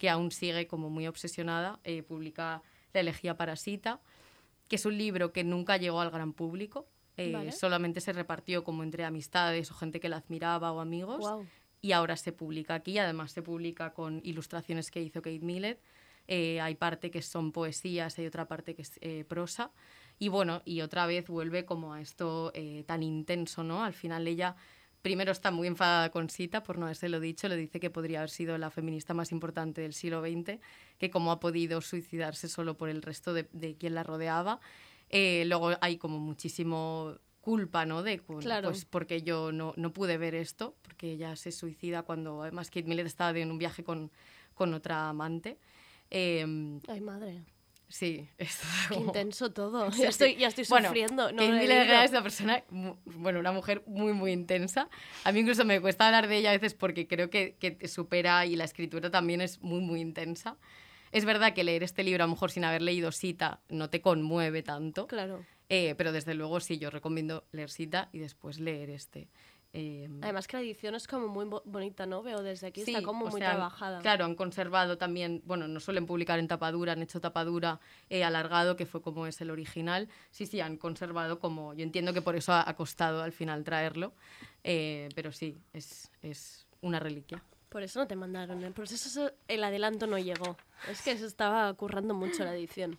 [0.00, 2.62] que aún sigue como muy obsesionada, eh, publica
[2.94, 4.00] La elegía para Sita,
[4.66, 6.88] que es un libro que nunca llegó al gran público,
[7.18, 7.52] eh, Vale.
[7.52, 11.22] solamente se repartió como entre amistades o gente que la admiraba o amigos,
[11.82, 15.78] y ahora se publica aquí, además se publica con ilustraciones que hizo Kate Millett,
[16.28, 19.70] eh, hay parte que son poesías, hay otra parte que es eh, prosa.
[20.18, 22.52] Y bueno, y otra vez vuelve como a esto
[22.86, 23.84] tan intenso, ¿no?
[23.84, 24.54] Al final ella
[25.02, 28.30] primero está muy enfadada con Sita por no habérselo dicho, le dice que podría haber
[28.30, 30.58] sido la feminista más importante del siglo XX,
[30.98, 34.60] que cómo ha podido suicidarse solo por el resto de, de quien la rodeaba.
[35.08, 38.02] Eh, luego hay como muchísimo culpa, ¿no?
[38.02, 38.68] De, Claro.
[38.68, 42.84] pues porque yo no, no pude ver esto, porque ella se suicida cuando además Kate
[42.84, 44.10] Millett estaba en un viaje con,
[44.54, 45.58] con otra amante.
[46.10, 47.42] Em, Ay, madre.
[47.90, 48.46] Sí, Qué
[48.88, 49.90] como- intenso todo.
[49.92, 50.02] Sí.
[50.02, 51.30] Ya estoy, ya estoy Bueno, sufriendo.
[51.32, 52.64] No Kate era esta persona,
[53.04, 54.88] bueno, una mujer muy, muy intensa.
[55.24, 57.86] A mí incluso me cuesta hablar de ella a veces porque creo que, que te
[57.88, 60.56] supera y la escritura también es muy, muy intensa.
[61.12, 64.00] Es verdad que leer este libro, a lo mejor sin haber leído Sita, no te
[64.00, 65.06] conmueve tanto.
[65.08, 65.44] Claro.
[65.68, 69.28] Eh, pero desde luego sí, yo recomiendo leer Sita y después leer este.
[69.72, 72.22] Eh, Además que la edición es como muy bo- bonita, ¿no?
[72.24, 74.00] Veo desde aquí, Sí, está como muy sea, trabajada.
[74.00, 78.74] Claro, han conservado también, bueno, no suelen publicar en tapadura, han hecho tapadura eh, alargado,
[78.74, 80.08] que fue como es el original.
[80.32, 83.62] Sí, sí, han conservado como, yo entiendo que por eso ha, ha costado al final
[83.62, 84.12] traerlo,
[84.64, 87.40] eh, pero sí, es, es una reliquia.
[87.68, 88.64] Por eso no te mandaron.
[88.64, 88.72] ¿eh?
[88.72, 90.56] Por eso eso- el adelanto no llegó.
[90.90, 92.98] Es que se estaba currando mucho la edición.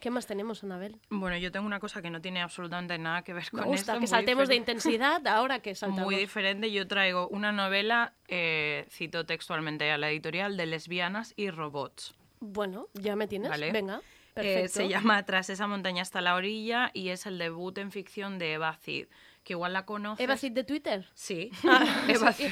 [0.00, 0.98] ¿Qué más tenemos, Anabel?
[1.10, 3.92] Bueno, yo tengo una cosa que no tiene absolutamente nada que ver Me con gusta
[3.92, 4.00] esto.
[4.00, 6.04] que saltemos de intensidad ahora que saltamos.
[6.04, 6.72] Muy diferente.
[6.72, 12.14] Yo traigo una novela, eh, cito textualmente a la editorial, de lesbianas y robots.
[12.40, 13.50] Bueno, ya me tienes.
[13.50, 13.70] Vale.
[13.72, 14.68] Venga, Eh, perfecto.
[14.70, 18.54] se llama Tras esa montaña hasta la orilla y es el debut en ficción de
[18.54, 19.06] Eva Cid,
[19.44, 20.24] que igual la conoces.
[20.24, 21.06] ¿Eva Cid de Twitter?
[21.12, 21.50] Sí.
[21.68, 22.48] Ah, Eva Cid.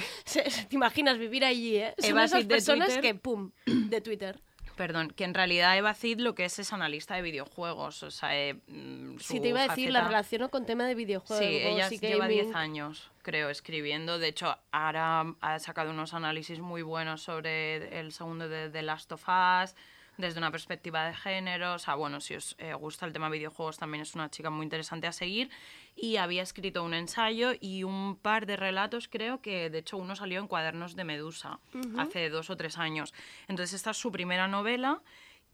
[0.68, 1.94] ¿Te imaginas vivir allí, eh?
[1.98, 3.02] Son Eva esas Cid de personas Twitter.
[3.02, 4.42] que, pum, de Twitter.
[4.78, 8.04] Perdón, que en realidad Eva Cid lo que es es analista de videojuegos.
[8.04, 11.56] O sea, eh, mm, te iba a decir, la relaciono con tema de videojuegos Sí,
[11.56, 12.44] ella lleva gaming.
[12.44, 14.20] 10 años, creo, escribiendo.
[14.20, 19.10] De hecho, ahora ha sacado unos análisis muy buenos sobre el segundo de The Last
[19.10, 19.74] of Us,
[20.18, 21.74] desde una perspectiva de género.
[21.74, 24.64] O sea, bueno, si os eh, gusta el tema videojuegos, también es una chica muy
[24.64, 25.48] interesante a seguir.
[25.96, 30.14] Y había escrito un ensayo y un par de relatos, creo que de hecho uno
[30.14, 31.98] salió en Cuadernos de Medusa Ujú.
[32.00, 33.14] hace dos o tres años.
[33.46, 35.00] Entonces, esta es su primera novela.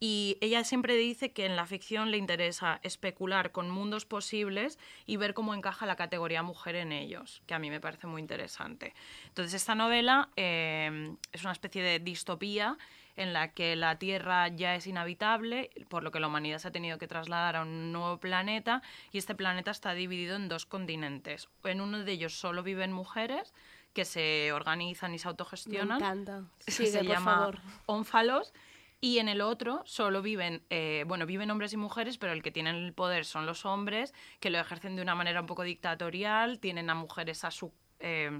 [0.00, 5.16] Y ella siempre dice que en la ficción le interesa especular con mundos posibles y
[5.16, 8.92] ver cómo encaja la categoría mujer en ellos, que a mí me parece muy interesante.
[9.28, 12.76] Entonces, esta novela eh, es una especie de distopía
[13.16, 16.72] en la que la Tierra ya es inhabitable, por lo que la humanidad se ha
[16.72, 21.48] tenido que trasladar a un nuevo planeta y este planeta está dividido en dos continentes.
[21.64, 23.54] En uno de ellos solo viven mujeres
[23.92, 25.98] que se organizan y se autogestionan.
[25.98, 26.42] Me encanta.
[26.58, 27.58] Sigue, se por llama favor.
[27.86, 28.52] ónfalos.
[29.00, 32.50] Y en el otro solo viven, eh, bueno, viven hombres y mujeres, pero el que
[32.50, 36.58] tienen el poder son los hombres, que lo ejercen de una manera un poco dictatorial,
[36.58, 37.70] tienen a mujeres a su...
[38.00, 38.30] eh,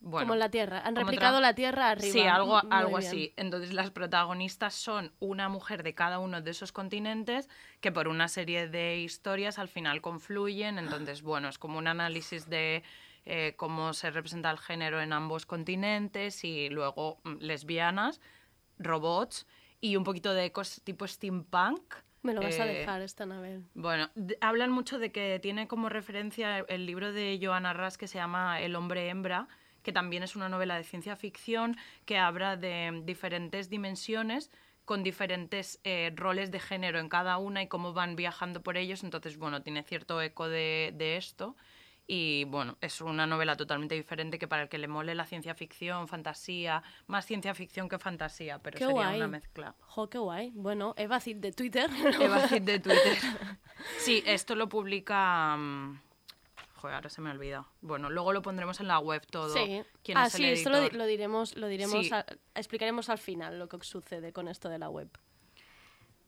[0.00, 0.80] bueno, como la Tierra.
[0.84, 2.12] Han replicado la Tierra arriba.
[2.12, 3.08] Sí, algo, Muy algo bien.
[3.08, 3.32] así.
[3.36, 7.48] Entonces las protagonistas son una mujer de cada uno de esos continentes
[7.80, 10.78] que por una serie de historias al final confluyen.
[10.78, 12.82] Entonces, bueno, es como un análisis de
[13.26, 18.20] eh, cómo se representa el género en ambos continentes y luego mm, lesbianas,
[18.78, 19.46] robots
[19.80, 21.94] y un poquito de cosas tipo steampunk.
[22.22, 23.64] Me lo vas a Eh, dejar esta Anabel.
[23.74, 28.18] bueno, hablan mucho de que tiene como referencia el libro de Joanna Ras que se
[28.18, 29.46] llama El hombre hembra,
[29.88, 31.74] que también es una novela de ciencia ficción
[32.04, 34.50] que habla de diferentes dimensiones
[34.84, 39.02] con diferentes eh, roles de género en cada una y cómo van viajando por ellos.
[39.02, 41.56] Entonces, bueno, tiene cierto eco de, de esto.
[42.06, 45.54] Y bueno, es una novela totalmente diferente que para el que le mole la ciencia
[45.54, 49.16] ficción, fantasía, más ciencia ficción que fantasía, pero Qué sería guay.
[49.16, 49.74] una mezcla.
[49.80, 50.52] Jo, qué guay.
[50.54, 51.88] Bueno, Eva Cid de Twitter.
[52.20, 53.16] Eva Cid de Twitter.
[54.00, 55.56] Sí, esto lo publica.
[55.56, 56.00] mm,
[56.78, 57.66] Joder, ahora se me ha olvidado.
[57.80, 59.52] Bueno, luego lo pondremos en la web todo.
[59.52, 59.82] Sí.
[60.02, 62.12] quién Ah, es el sí, esto lo, diremos, lo diremos, Sí.
[62.14, 62.24] a-
[62.54, 65.08] explicaremos al final lo que sucede con esto de la web.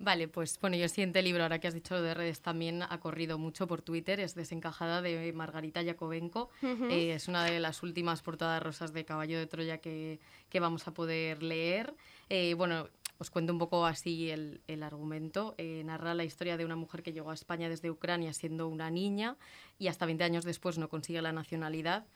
[0.02, 2.82] Vale, pues bueno, yo el siguiente libro, ahora que has dicho lo de redes, también
[2.82, 6.48] ha corrido mucho por Twitter, es Desencajada de Margarita Yakovenko.
[6.62, 6.86] Ujú.
[6.86, 10.88] Eh, es una de las últimas portadas rosas de Caballo de Troya que, que vamos
[10.88, 11.94] a poder leer.
[12.30, 12.88] Eh, bueno,
[13.20, 15.54] os cuento un poco así el, el argumento.
[15.58, 18.90] Eh, narra la historia de una mujer que llegó a España desde Ucrania siendo una
[18.90, 19.36] niña
[19.78, 22.06] y hasta 20 años después no consigue la nacionalidad.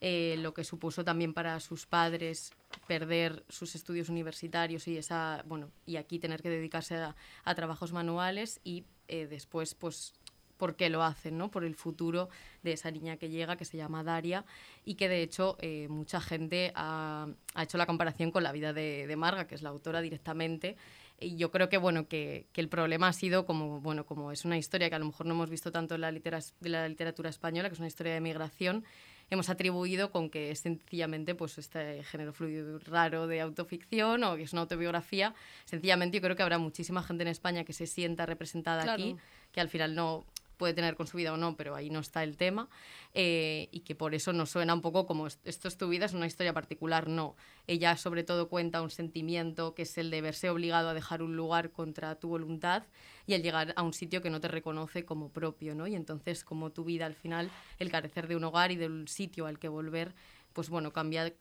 [0.00, 2.52] eh, lo que supuso también para sus padres
[2.86, 8.60] perder sus estudios universitarios y esa bueno y aquí tener que dedicarse a, trabajos manuales
[8.62, 10.14] y eh, después pues
[10.58, 11.50] por qué lo hacen, ¿no?
[11.50, 12.28] Por el futuro
[12.62, 14.44] de esa niña que llega, que se llama Daria,
[14.84, 18.72] y que de hecho eh, mucha gente ha, ha hecho la comparación con la vida
[18.74, 20.76] de, de Marga, que es la autora directamente.
[21.20, 24.44] Y yo creo que, bueno, que, que el problema ha sido como, bueno, como es
[24.44, 26.88] una historia que a lo mejor no hemos visto tanto en la, litera, de la
[26.88, 28.84] literatura española, que es una historia de migración,
[29.30, 34.44] hemos atribuido con que es sencillamente pues este género fluido raro de autoficción o que
[34.44, 35.34] es una autobiografía.
[35.64, 39.02] Sencillamente yo creo que habrá muchísima gente en España que se sienta representada Claro.
[39.02, 39.16] aquí,
[39.52, 40.24] que al final no
[40.58, 42.68] puede tener con su vida o no, pero ahí no está el tema,
[43.14, 46.04] eh, y que por eso nos suena un poco como "Est- esto es tu vida,
[46.06, 47.36] es una historia particular, no.
[47.66, 51.36] Ella sobre todo cuenta un sentimiento que es el de verse obligado a dejar un
[51.36, 52.84] lugar contra tu voluntad
[53.26, 55.86] y el llegar a un sitio que no te reconoce como propio, ¿no?
[55.86, 59.08] Y entonces como tu vida al final, el carecer de un hogar y de un
[59.08, 60.14] sitio al que volver,
[60.52, 61.32] pues bueno, cambia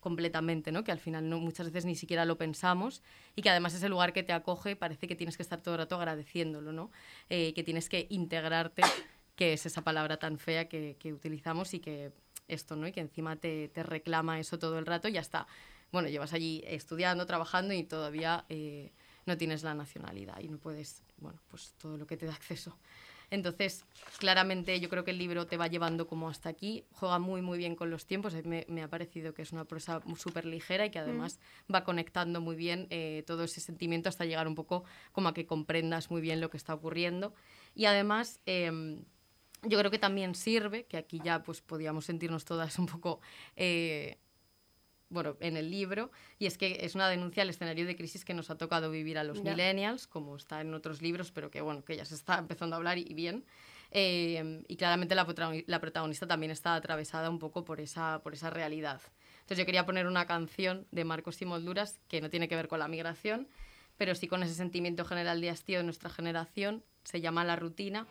[0.00, 0.84] completamente, ¿no?
[0.84, 3.02] Que al final no, muchas veces ni siquiera lo pensamos
[3.34, 5.78] y que además ese lugar que te acoge parece que tienes que estar todo el
[5.78, 6.90] rato agradeciéndolo, ¿no?
[7.28, 8.82] Eh, que tienes que integrarte,
[9.36, 12.12] que es esa palabra tan fea que, que utilizamos y que
[12.48, 12.86] esto, ¿no?
[12.88, 15.46] Y que encima te, te reclama eso todo el rato y ya está.
[15.92, 18.92] Bueno, llevas allí estudiando, trabajando y todavía eh,
[19.26, 22.76] no tienes la nacionalidad y no puedes, bueno, pues todo lo que te da acceso.
[23.30, 23.84] Entonces,
[24.18, 27.58] claramente yo creo que el libro te va llevando como hasta aquí, juega muy muy
[27.58, 30.86] bien con los tiempos, mí me, me ha parecido que es una prosa súper ligera
[30.86, 31.38] y que además
[31.72, 35.46] va conectando muy bien eh, todo ese sentimiento hasta llegar un poco como a que
[35.46, 37.34] comprendas muy bien lo que está ocurriendo.
[37.74, 39.04] Y además, em,
[39.62, 43.20] yo creo que también sirve, que aquí ya pues podíamos sentirnos todas un poco...
[43.56, 44.18] eh,
[45.10, 48.34] bueno, en el libro, y es que es una denuncia al escenario de crisis que
[48.34, 49.50] nos ha tocado vivir a los Ya.
[49.52, 52.78] millennials, como está en otros libros, pero que bueno, que ya se está empezando a
[52.78, 53.44] hablar y, bien.
[53.90, 55.26] Eh, y claramente la,
[55.66, 59.00] la protagonista también está atravesada un poco por esa, por esa realidad.
[59.40, 62.68] Entonces yo quería poner una canción de Marcos y Molduras que no tiene que ver
[62.68, 63.48] con la migración,
[63.96, 66.84] pero sí con ese sentimiento general de hastío de nuestra generación.
[67.04, 68.06] Se llama La Rutina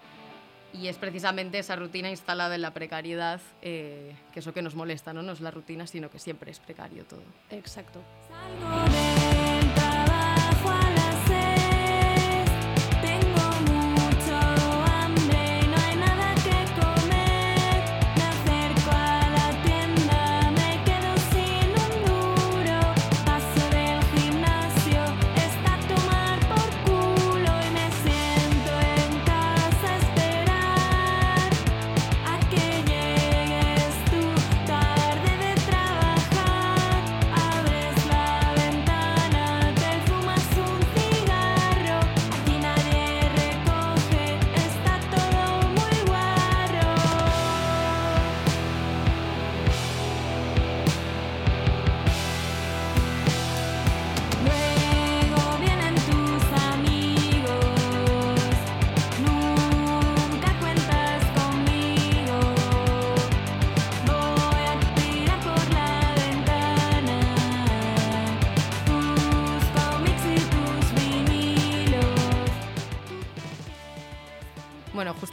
[0.79, 4.75] y es precisamente esa rutina instalada en la precariedad, eh, que es lo que nos
[4.75, 5.21] molesta, ¿no?
[5.21, 7.23] No es la rutina, sino que siempre es precario todo.
[7.49, 8.01] Exacto.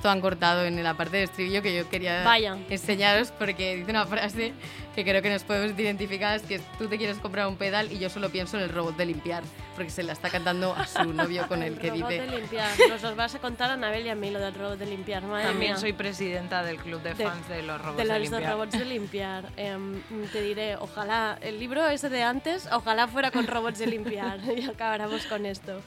[0.04, 2.58] Justo han cortado en la parte de estribillo que yo quería Vaya.
[2.68, 4.52] enseñaros porque dice una frase
[4.94, 7.98] que creo que nos podemos identificar, es que tú te quieres comprar un pedal y
[7.98, 9.42] yo solo pienso en el robot de limpiar,
[9.74, 12.20] porque se la está cantando a su novio con el que robot vive.
[12.26, 12.70] de limpiar.
[12.90, 15.22] Nos los vas a contar a Anabel y a mí lo del robot de limpiar.
[15.22, 15.80] Madre También mía.
[15.80, 18.52] soy presidenta del club de De- fans de los robots de de, los limpiar.
[18.52, 19.44] robots de limpiar.
[19.56, 24.38] Em, te diré, ojalá el libro ese de antes, ojalá fuera con robots de limpiar
[24.56, 25.80] y acabáramos con esto.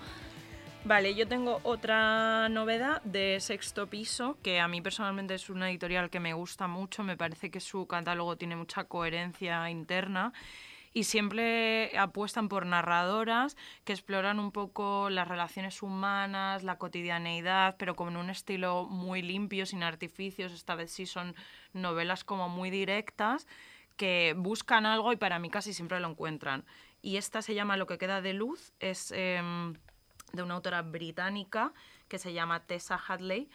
[0.87, 6.09] Vale, yo tengo otra novedad de Sexto Piso, que a mí personalmente es una editorial
[6.09, 10.31] que me gusta mucho, me parece que su catálogo tiene mucha coherencia interna
[10.93, 17.97] y siempre apuestan por narradoras que exploran un poco las relaciones humanas, la cotidianeidad, pero
[17.97, 21.35] con un estilo muy limpio, sin artificios, esta vez sí son
[21.73, 23.45] novelas como muy directas
[23.97, 26.63] que buscan algo y para mí casi siempre lo encuentran.
[27.01, 29.73] Y esta se llama Lo que queda de luz, es em,
[30.33, 31.73] de una autora británica
[32.07, 33.49] que se llama Tessa Hadley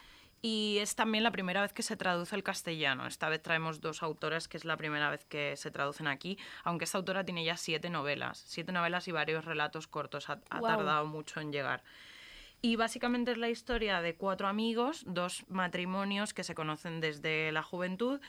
[0.44, 3.06] y es también la primera vez que se traduce al castellano.
[3.06, 6.84] Esta vez traemos dos autoras que es la primera vez que se traducen aquí, aunque
[6.84, 11.40] esta autora tiene ya siete novelas, siete novelas y varios relatos cortos, ha, tardado mucho
[11.40, 11.84] en llegar.
[12.60, 17.62] Y básicamente es la historia de cuatro amigos, dos matrimonios que se conocen desde la
[17.62, 18.20] juventud,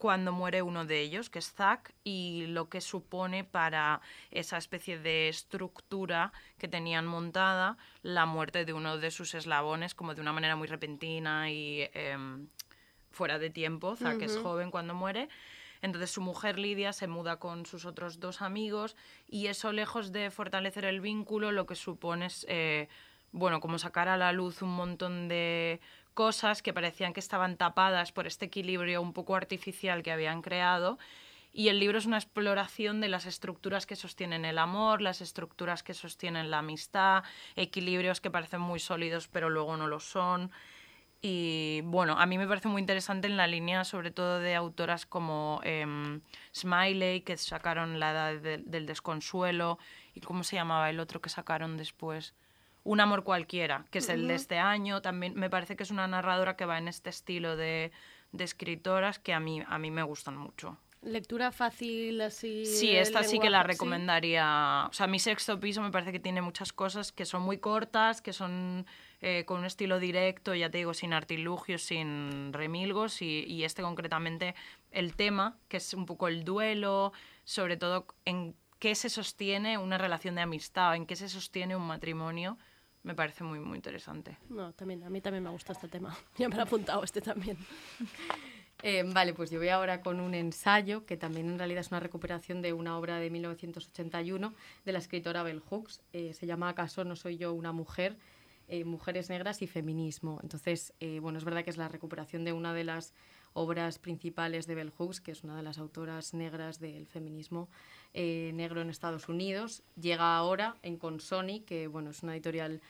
[0.00, 4.98] cuando muere uno de ellos, que es Zack, y lo que supone para esa especie
[4.98, 10.32] de estructura que tenían montada la muerte de uno de sus eslabones, como de una
[10.32, 12.48] manera muy repentina y em,
[13.10, 13.94] fuera de tiempo.
[13.94, 14.42] Zack es Ujú.
[14.42, 15.28] joven cuando muere.
[15.82, 18.96] Entonces su mujer Lidia se muda con sus otros dos amigos
[19.28, 22.88] y eso lejos de fortalecer el vínculo lo que supone es, eh,
[23.32, 25.78] bueno, como sacar a la luz un montón de
[26.20, 30.98] cosas que parecían que estaban tapadas por este equilibrio un poco artificial que habían creado.
[31.50, 35.82] Y el libro es una exploración de las estructuras que sostienen el amor, las estructuras
[35.82, 37.24] que sostienen la amistad,
[37.56, 40.50] equilibrios que parecen muy sólidos pero luego no lo son.
[41.22, 45.06] Y bueno, a mí me parece muy interesante en la línea, sobre todo de autoras
[45.06, 46.20] como em,
[46.54, 49.78] Smiley, que sacaron La Edad de- del Desconsuelo,
[50.12, 52.34] y cómo se llamaba el otro que sacaron después.
[52.82, 55.02] Un amor cualquiera, que es el de este año.
[55.02, 57.92] También me parece que es una narradora que va en este estilo de,
[58.32, 60.78] de escritoras que a mí, a mí me gustan mucho.
[61.02, 62.66] Lectura fácil, así.
[62.66, 63.72] Sí, esta sí que la lenguaje, sí.
[63.72, 64.86] recomendaría.
[64.90, 68.20] O sea, mi sexto piso me parece que tiene muchas cosas que son muy cortas,
[68.20, 68.86] que son
[69.22, 73.22] eh, con un estilo directo, ya te digo, sin artilugios, sin remilgos.
[73.22, 74.54] Y, y este concretamente,
[74.90, 77.14] el tema, que es un poco el duelo,
[77.44, 81.86] sobre todo en qué se sostiene una relación de amistad, en qué se sostiene un
[81.86, 82.58] matrimonio,
[83.02, 84.36] me parece muy, muy interesante.
[84.48, 86.16] No, también, a mí también me gusta este tema.
[86.38, 87.56] Ya me lo he apuntado este también.
[88.82, 92.00] Eh, vale, pues yo voy ahora con un ensayo que también en realidad es una
[92.00, 94.54] recuperación de una obra de 1981
[94.86, 96.00] de la escritora Bell Hooks.
[96.14, 98.16] Eh, se llama ¿Acaso no soy yo una mujer?
[98.68, 100.38] Eh, Mujeres negras y feminismo.
[100.42, 103.12] Entonces, eh, bueno, es verdad que es la recuperación de una de las
[103.52, 107.68] obras principales de Bell Hooks, que es una de las autoras negras del feminismo
[108.14, 109.82] eh, negro en Estados Unidos.
[110.00, 112.80] Llega ahora en Consoni, que bueno, es una editorial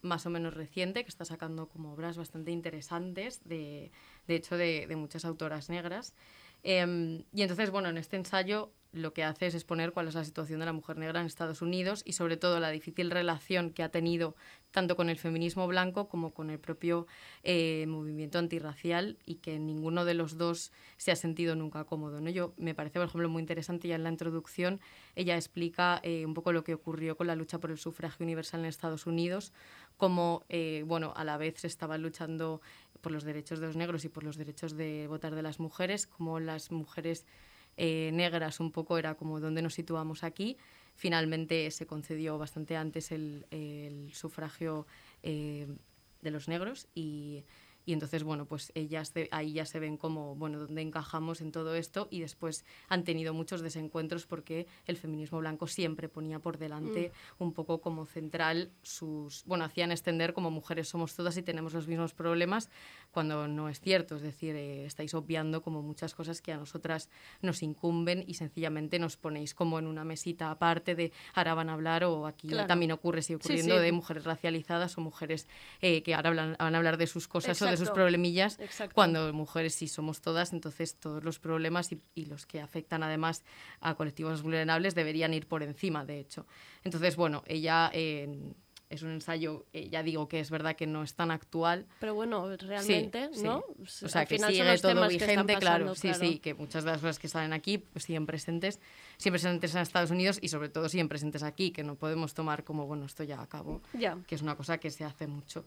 [0.00, 3.90] más o menos reciente, que está sacando como obras bastante interesantes, de,
[4.26, 6.14] de hecho, de, de muchas autoras negras.
[6.62, 10.24] Em, y entonces, bueno, en este ensayo lo que hace es exponer cuál es la
[10.24, 13.82] situación de la mujer negra en Estados Unidos y sobre todo la difícil relación que
[13.82, 14.34] ha tenido
[14.70, 17.06] tanto con el feminismo blanco como con el propio
[17.42, 22.20] eh, movimiento antirracial y que ninguno de los dos se ha sentido nunca cómodo.
[22.20, 22.30] ¿no?
[22.30, 24.80] Yo me parece, por ejemplo, muy interesante ya en la introducción,
[25.16, 28.60] ella explica eh, un poco lo que ocurrió con la lucha por el sufragio universal
[28.60, 29.52] en Estados Unidos,
[29.98, 32.62] cómo, eh, bueno, a la vez se estaba luchando
[33.02, 36.06] por los derechos de los negros y por los derechos de votar de las mujeres,
[36.06, 37.26] como las mujeres
[37.76, 40.56] eh, negras un poco era como dónde nos situamos aquí.
[40.94, 44.86] Finalmente se concedió bastante antes el, el sufragio
[45.22, 45.68] eh,
[46.22, 47.44] de los negros y,
[47.88, 51.52] y entonces, bueno, pues ellas de- ahí ya se ven como, bueno, dónde encajamos en
[51.52, 56.58] todo esto y después han tenido muchos desencuentros porque el feminismo blanco siempre ponía por
[56.58, 61.72] delante un poco como central sus, bueno, hacían extender como mujeres somos todas y tenemos
[61.72, 62.68] los mismos problemas
[63.10, 67.08] cuando no es cierto, es decir, eh, estáis obviando como muchas cosas que a nosotras
[67.42, 71.72] nos incumben y sencillamente nos ponéis como en una mesita aparte de ahora van a
[71.72, 72.68] hablar o aquí Claro.
[72.68, 73.82] también ocurre, sigue ocurriendo sí.
[73.82, 75.48] de mujeres racializadas o mujeres
[75.80, 78.94] eh, que ahora hablan- van a hablar de sus cosas o de sus problemillas, Exacto.
[78.94, 83.42] cuando mujeres sí somos todas, entonces todos los problemas y, y los que afectan además
[83.80, 86.46] a colectivos vulnerables deberían ir por encima, de hecho.
[86.84, 88.52] Entonces, bueno, ella eh,
[88.90, 92.14] es un ensayo, eh, ya digo que es verdad que no es tan actual, Pero
[92.14, 93.42] bueno, realmente, sí.
[93.42, 93.64] ¿no?
[93.82, 95.94] O sea, Al que final sigue todo vigente, claro.
[95.94, 96.18] Sí, claro.
[96.18, 98.80] sí, que muchas de las cosas que salen aquí pues, siguen presentes,
[99.18, 102.64] siempre presentes en Estados Unidos y sobre todo siguen presentes aquí, que no podemos tomar
[102.64, 104.16] como, bueno, esto ya acabó, Ya.
[104.26, 105.64] que es una cosa que se hace mucho.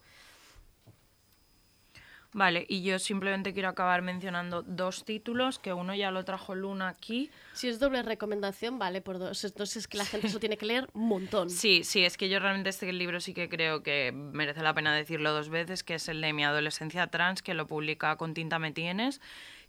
[2.34, 6.88] Vale, y yo simplemente quiero acabar mencionando dos títulos, que uno ya lo trajo Luna
[6.88, 7.29] aquí.
[7.51, 9.43] Si es doble recomendación, vale, por dos.
[9.43, 11.49] Entonces es que la gente eso tiene que leer un montón.
[11.49, 14.95] Sí, sí, es que yo realmente este libro sí que creo que merece la pena
[14.95, 18.59] decirlo dos veces, que es el de Mi adolescencia trans, que lo publica con Tinta
[18.59, 19.19] Me Tienes,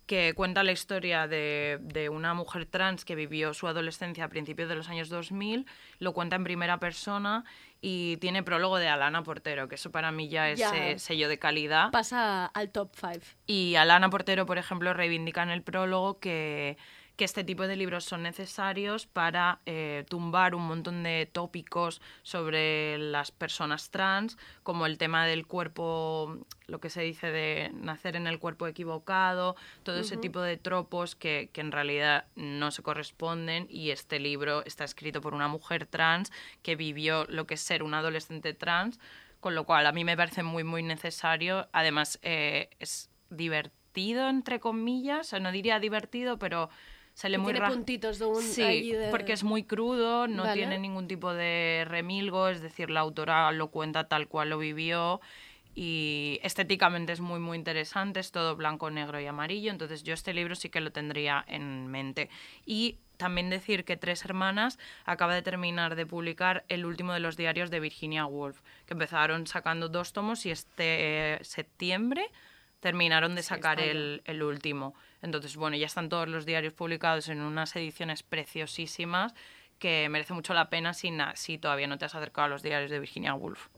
[0.06, 4.68] que cuenta la historia de, de una mujer trans que vivió su adolescencia a principios
[4.68, 5.66] de los años 2000,
[5.98, 7.44] lo cuenta en primera persona
[7.80, 11.38] y tiene prólogo de Alana Portero, que eso para mí ya es eh, sello de
[11.38, 11.90] calidad.
[11.90, 13.18] Pasa al top 5.
[13.46, 16.78] Y Alana Portero, por ejemplo, reivindica en el prólogo que,
[17.16, 22.98] que este tipo de libros son necesarios para eh, tumbar un montón de tópicos sobre
[22.98, 28.26] las personas trans, como el tema del cuerpo, lo que se dice de nacer en
[28.26, 33.66] el cuerpo equivocado, todo ese tipo de tropos que, que en realidad no se corresponden
[33.68, 36.32] y este libro está escrito por una mujer trans
[36.62, 38.98] que vivió lo que es ser una adolescente trans,
[39.40, 41.68] con lo cual a mí me parece muy, muy necesario.
[41.72, 46.70] Además, eh, es divertido, entre comillas, o no diría divertido, pero
[47.14, 50.54] sale muy tiene puntitos de un Sí, de- porque es muy crudo, no Vale.
[50.54, 55.20] tiene ningún tipo de remilgo, es decir, la autora lo cuenta tal cual lo vivió
[55.74, 60.34] y estéticamente es muy muy interesante, es todo blanco, negro y amarillo, entonces yo este
[60.34, 62.28] libro sí que lo tendría en mente.
[62.66, 67.36] Y también decir que Tres Hermanas acaba de terminar de publicar el último de los
[67.36, 72.26] diarios de Virginia Woolf, que empezaron sacando dos tomos y este eh, septiembre
[72.80, 74.94] terminaron de sacar el, el último.
[75.22, 79.34] Entonces, bueno, ya están todos los diarios publicados en unas ediciones preciosísimas
[79.78, 82.90] que merece mucho la pena si, si todavía no te has acercado a los diarios
[82.90, 83.68] de Virginia Woolf.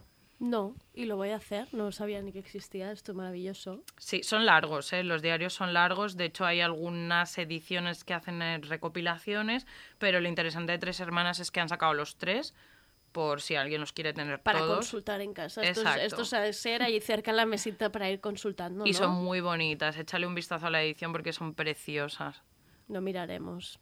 [0.40, 1.72] No, y lo voy a hacer.
[1.72, 3.82] No sabía ni que existía esto maravilloso.
[3.98, 5.04] Sí, son largos, ¿eh?
[5.04, 6.16] los diarios son largos.
[6.16, 9.66] De hecho, hay algunas ediciones que hacen eh, recopilaciones,
[9.98, 12.54] pero lo interesante de Tres Hermanas es que han sacado los tres,
[13.14, 14.78] por si alguien los quiere tener Para todos.
[14.78, 15.64] consultar en casa.
[15.64, 16.02] Exacto.
[16.02, 18.84] esto es a ser ahí cerca en la mesita para ir consultando.
[18.84, 18.98] Y ¿no?
[18.98, 19.96] son muy bonitas.
[19.96, 22.42] Échale un vistazo a la edición porque son preciosas.
[22.88, 23.78] Lo miraremos.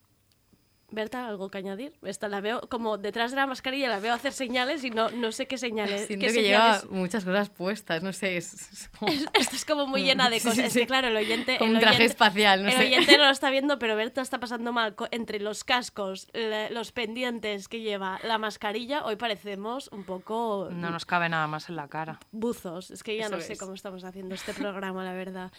[0.92, 1.94] Berta, ¿algo que añadir?
[2.02, 5.32] Esta la veo como detrás de la mascarilla, la veo hacer señales y no, no
[5.32, 6.06] sé qué señales.
[6.06, 9.64] Siento qué que lleva señales- muchas cosas puestas, no sé, es, es como, Esto es
[9.64, 10.56] como muy llena de Sí, cosas.
[10.64, 11.56] sí, Es que, claro, el oyente.
[11.58, 12.86] como el un traje oyente- espacial, no el sé.
[12.86, 16.92] oyente no lo está viendo, pero Berta está pasando mal entre los cascos, la- los
[16.92, 19.04] pendientes que lleva, la mascarilla.
[19.04, 22.20] Hoy parecemos un poco No nos cabe nada más en la cara.
[22.32, 22.90] buzos.
[22.90, 25.50] Es que ya Eso no sé cómo estamos haciendo este programa, la verdad.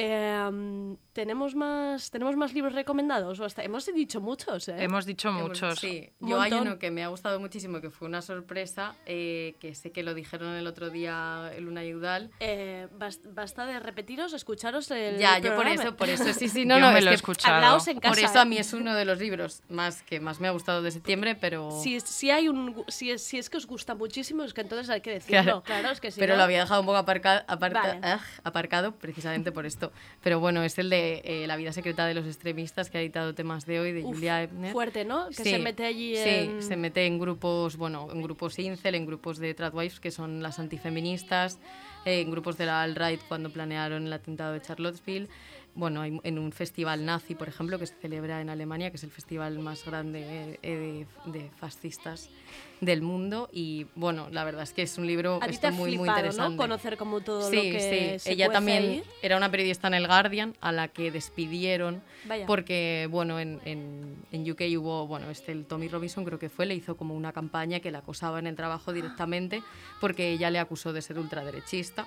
[0.00, 3.40] Eh, ¿tenemos, más, ¿Tenemos más libros recomendados?
[3.40, 4.76] O hasta, hemos dicho muchos, ¿eh?
[4.78, 5.80] Hemos dicho muchos.
[5.80, 9.56] Sí, Un yo hay uno que me ha gustado muchísimo, que fue una sorpresa, eh,
[9.58, 12.30] que sé que lo dijeron el otro día el Luna Yudal.
[12.38, 16.64] Eh, bas- basta de repetiros, escucharos el Ya, yo por eso, por eso, sí, sí,
[16.66, 17.56] no, Yo no, me es lo he escuchado.
[17.56, 18.14] hablaos en casa.
[18.14, 18.46] por eso a ¿eh?
[18.46, 21.72] mí es uno de los libros más que más me ha gustado de septiembre, pero...
[21.82, 24.88] Si, si hay un si es, si es que os gusta muchísimo, es que entonces
[24.90, 25.62] hay que decirlo.
[25.64, 28.00] Claro, es que si pero no- lo había dejado un poco aparca- aparta- Vale.
[28.04, 29.87] ah, aparcado precisamente por esto.
[30.22, 33.34] Pero bueno, es el de eh, La vida secreta de los extremistas que ha editado
[33.34, 34.72] temas de hoy de Uf, Julia Ebner.
[34.72, 35.28] fuerte, ¿no?
[35.28, 36.62] Que Sí, se mete allí Sí, en...
[36.62, 40.58] se mete en grupos, bueno, en grupos incel, en grupos de tradwives que son las
[40.58, 41.58] antifeministas,
[42.04, 45.28] eh, en grupos de la alt-right cuando planearon el atentado de Charlottesville.
[45.74, 49.04] Bueno, hay- en un festival nazi, por ejemplo, que se celebra en Alemania, que es
[49.04, 52.30] el festival más grande eh, de, de fascistas
[52.80, 53.48] del mundo.
[53.52, 56.18] Y bueno, la verdad es que es un libro A ti te muy, muy flipado,
[56.18, 56.50] interesante.
[56.50, 56.56] ¿no?
[56.56, 58.18] Conocer como todo sí, lo que sí.
[58.18, 62.46] se Ella también era una periodista en el Guardian a la que despidieron Vaya.
[62.46, 66.66] porque bueno en, en, en UK hubo bueno este el Tommy Robinson creo que fue
[66.66, 69.62] le hizo como una campaña que la acosaba en el trabajo directamente
[70.00, 72.06] porque ella le acusó de ser ultraderechista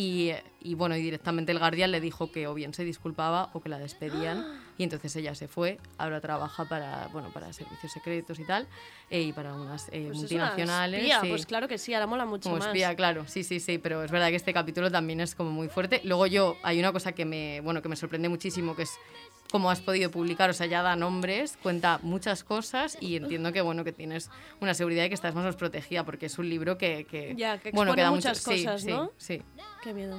[0.00, 0.30] y,
[0.60, 3.68] y bueno y directamente el Guardian le dijo que o bien se disculpaba o que
[3.68, 4.46] la despedían
[4.78, 8.68] y entonces ella se fue ahora trabaja para bueno para servicios secretos y tal
[9.10, 11.28] eh, y para unas eh, Pues es una multinacionales espía, sí.
[11.30, 12.68] Pues claro que sí, ahora mola mucho Como más.
[12.68, 15.66] espía, claro, sí, sí, sí, pero es verdad que este capítulo también es como muy
[15.68, 16.00] fuerte.
[16.04, 18.98] Luego yo, hay una cosa que me, bueno, que me sorprende muchísimo, que es
[19.50, 23.60] cómo has podido publicar, o sea, ya da nombres, cuenta muchas cosas y entiendo que,
[23.60, 24.30] bueno, que tienes
[24.60, 27.70] una seguridad de que estás más protegida, porque es un libro que, que Ya, que
[27.70, 29.12] bueno, expone da muchas mucho, sí, cosas, sí, ¿no?
[29.16, 29.42] Sí,
[29.82, 30.18] Qué miedo.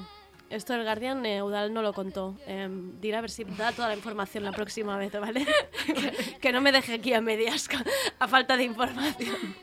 [0.49, 2.36] Esto el Guardian, eh, Udal no lo contó.
[2.47, 2.67] Eh,
[2.99, 5.45] dirá a ver si da toda la información la próxima vez, ¿vale?
[5.86, 7.69] que, que no me deje aquí a medias
[8.19, 9.55] a falta de información.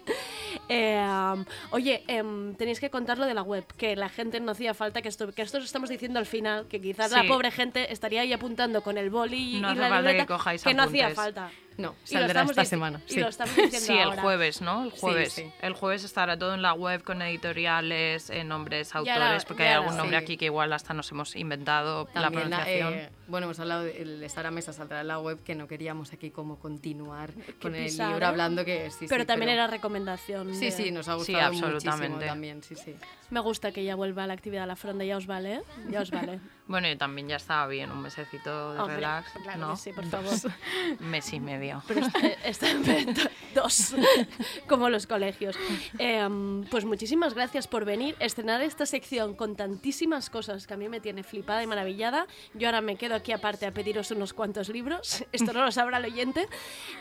[0.69, 0.99] Eh,
[1.35, 4.75] um, oye, em, tenéis que contar lo de la web, que la gente no hacía
[4.75, 7.29] falta, que esto, que esto lo estamos diciendo al final, que quizás la Sí.
[7.29, 10.27] pobre gente estaría ahí apuntando con el boli No y hace la falta que libreta,
[10.27, 11.51] cojáis no hacía falta.
[11.79, 13.03] No, Y saldrá esta semana.
[13.07, 13.21] Y sí.
[13.21, 14.23] lo estamos diciendo Sí, el ahora.
[14.23, 14.85] jueves, ¿no?
[14.85, 15.33] El Sí, jueves.
[15.35, 15.51] sí.
[15.61, 19.69] El jueves estará todo en la web con editoriales, eh, nombres, autores, la- porque ya
[19.69, 20.25] hay la- algún nombre Sí.
[20.25, 22.95] aquí que igual hasta nos hemos inventado la También, pronunciación.
[22.95, 26.13] eh, bueno, hemos hablado de, el Sara Mesa saldrá en la web que no queríamos
[26.13, 28.29] aquí como continuar con el pisar, libro ¿eh?
[28.29, 30.55] hablando que sí, pero sí, también era recomendación.
[30.55, 32.27] Sí, de- sí, nos ha Sí, gustado muchísimo absolutamente.
[32.27, 32.95] también, sí, sí.
[33.31, 35.63] Me gusta que ya vuelva a la actividad a la fronda, ya os vale, ¿eh?
[35.91, 36.41] Ya os vale.
[36.69, 39.71] Bueno, y también ya estaba bien, un mesecito de Hombre, relax, claro ¿no?
[39.75, 40.33] que sí, por favor.
[40.99, 41.81] Mes y medio.
[41.87, 42.27] Pero está,
[42.73, 43.95] está- dos,
[44.69, 45.57] como los colegios.
[46.01, 46.27] Eh,
[46.69, 50.99] pues muchísimas gracias por venir, estrenar esta sección con tantísimas cosas que a mí me
[50.99, 52.27] tiene flipada y maravillada.
[52.55, 55.25] Yo ahora me quedo aquí aparte a pediros unos cuantos libros.
[55.33, 56.49] Esto no lo sabrá el oyente.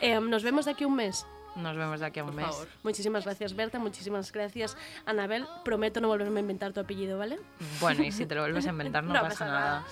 [0.01, 1.25] Eh, nos vemos de aquí a un mes.
[1.55, 2.47] Nos vemos de aquí a un Por mes.
[2.47, 2.67] favor.
[2.83, 3.79] Muchísimas gracias, Berta.
[3.79, 4.75] Muchísimas gracias,
[5.05, 5.47] Anabel.
[5.63, 7.39] Prometo no volverme a inventar tu apellido, ¿vale?
[7.79, 9.59] Bueno, y si te lo vuelves a inventar no, No pasa, pasa nada.
[9.59, 9.85] nada.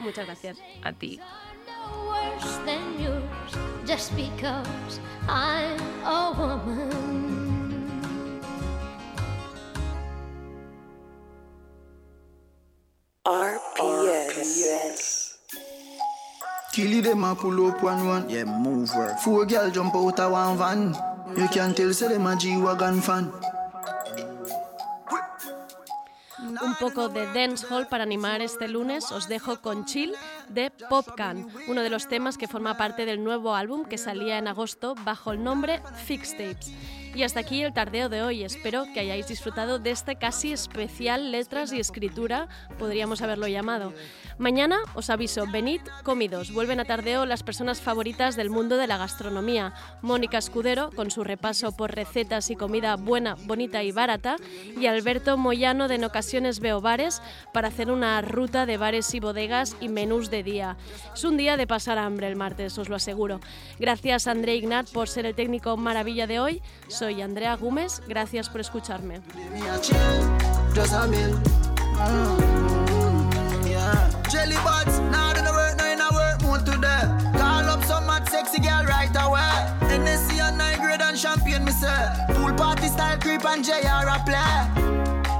[0.00, 0.58] Muchas gracias.
[0.82, 1.18] A ti.
[1.66, 2.60] no worse
[16.74, 18.28] Killy them a pull up one one.
[18.28, 19.20] Yeah, move work.
[19.20, 20.96] Four girl jump out of one van.
[21.36, 23.32] You can tell say them a G-Wagon fan.
[26.62, 30.14] un poco de dancehall para animar este lunes, os dejo con Chill
[30.48, 34.48] de Popcan, uno de los temas que forma parte del nuevo álbum que salía en
[34.48, 36.72] agosto bajo el nombre Fix Tapes.
[37.14, 38.42] Y hasta aquí el tardeo de hoy.
[38.42, 43.92] Espero que hayáis disfrutado de este casi especial letras y escritura, podríamos haberlo llamado.
[44.36, 46.52] Mañana os aviso, venid comidos.
[46.52, 49.74] Vuelven a tardeo las personas favoritas del mundo de la gastronomía.
[50.02, 54.34] Mónica Escudero, con su repaso por recetas y comida buena, bonita y barata.
[54.76, 57.22] Y Alberto Moyano, de En ocasiones veo bares,
[57.52, 60.76] para hacer una ruta de bares y bodegas y menús de día.
[61.14, 63.38] Es un día de pasar hambre el martes, os lo aseguro.
[63.78, 66.62] Gracias André Ignat por ser el técnico maravilla de hoy.
[67.04, 69.20] Andrea Gómez, gracias por escucharme.
[69.52, 69.94] Me a chill,
[70.74, 71.38] just a bill.
[71.98, 74.10] Mm, yeah.
[74.30, 77.02] Jelly buds, now nah, do the work, now in a work mood today.
[77.38, 79.68] Call up some mad sexy girl right away.
[79.92, 82.08] NSC and nine grade and champagne, me say.
[82.30, 84.94] Pool party style creep and JR a play.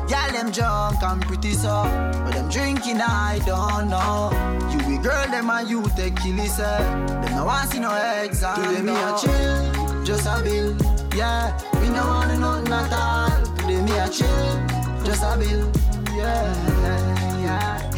[0.08, 1.82] Y'all them drunk and pretty so
[2.24, 4.30] But them drinking I don't know
[4.70, 6.78] You be girl them and you take kill it say
[7.08, 7.90] Them no want see no
[8.22, 13.56] exam Today me a chill, just a bill Yeah, we no want nothing at all.
[13.58, 15.70] Today me a chill, just a bill.
[16.12, 17.90] Yeah, yeah.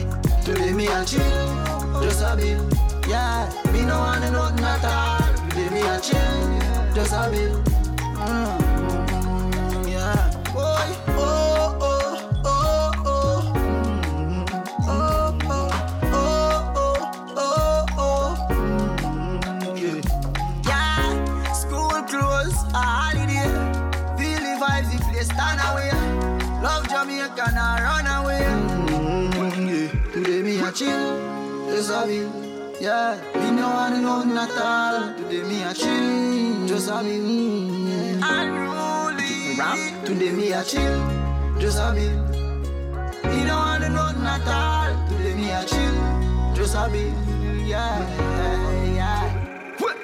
[0.44, 2.68] Today me a chill, just a bill.
[3.08, 5.48] Yeah, me no want nothing at all.
[5.48, 7.62] Today me a chill, just a bill.
[8.20, 8.65] Mm,
[27.06, 28.40] Jamaica, and run away.
[28.90, 29.34] Mm,
[29.70, 30.12] yeah.
[30.12, 32.30] Today me a chill, just a bill.
[32.80, 35.14] Yeah, me no want nothing at all.
[35.14, 37.22] Today me a chill, just a bill.
[37.22, 39.56] Mm, Unruly.
[39.56, 40.04] Rap.
[40.04, 40.98] Today me a chill,
[41.60, 42.18] just a bill.
[43.30, 45.08] Me no want nothing at all.
[45.08, 47.14] Today me a chill, just a bill.
[47.64, 48.02] Yeah,
[48.96, 49.32] yeah.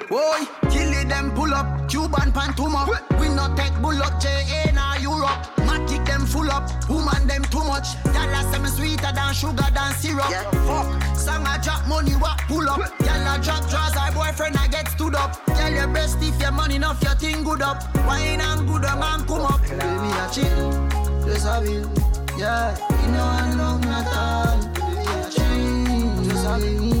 [0.07, 0.82] Boy, it,
[1.13, 1.67] them pull up.
[1.87, 2.81] Cuban pantuma.
[3.19, 5.41] We not take bull up, JA na Europe.
[5.67, 6.65] Matic them full up.
[6.89, 7.87] Woman them too much.
[8.15, 10.29] Y'all them sweeter than sugar than syrup.
[10.29, 10.49] Yeah.
[10.67, 10.87] Fuck.
[11.15, 12.79] Song I drop money, what pull up.
[13.05, 15.39] Y'all a drop draws, our boyfriend I get stood up.
[15.47, 17.77] Y'all your best if your money enough, your thing good up.
[18.07, 19.61] Wine and good, a man come up.
[19.61, 20.71] Me a chill,
[21.25, 21.89] just a bill.
[22.37, 24.59] Yeah, you know I know not all.
[24.73, 26.92] Today me a chill, just a bill.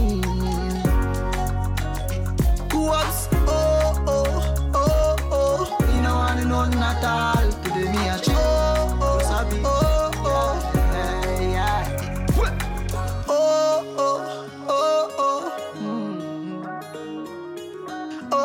[6.53, 7.49] You at all.
[7.63, 9.43] Today me a chill, oh, oh, just a.
[9.65, 10.53] Oh, oh,
[10.93, 11.81] yeah, yeah.
[13.27, 15.49] Oh, oh, oh, oh.
[15.81, 16.15] Mm.
[18.31, 18.37] Oh,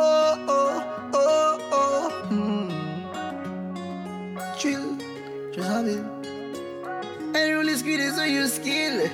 [0.48, 0.80] oh,
[1.12, 2.08] oh, oh.
[2.32, 2.70] Mm.
[4.56, 4.86] Chill,
[5.62, 6.04] a bill.
[7.36, 9.04] And really speed is so you skill.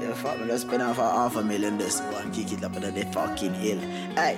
[0.00, 2.76] Yeah, fuck me, let's spend off a half a million this one, kick it up
[2.76, 3.80] into the fucking hill.
[4.14, 4.36] Hey,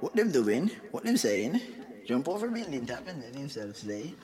[0.00, 0.70] what them doing?
[0.90, 1.60] What them saying?
[2.06, 4.14] Jump over me, they dapping themselves, they.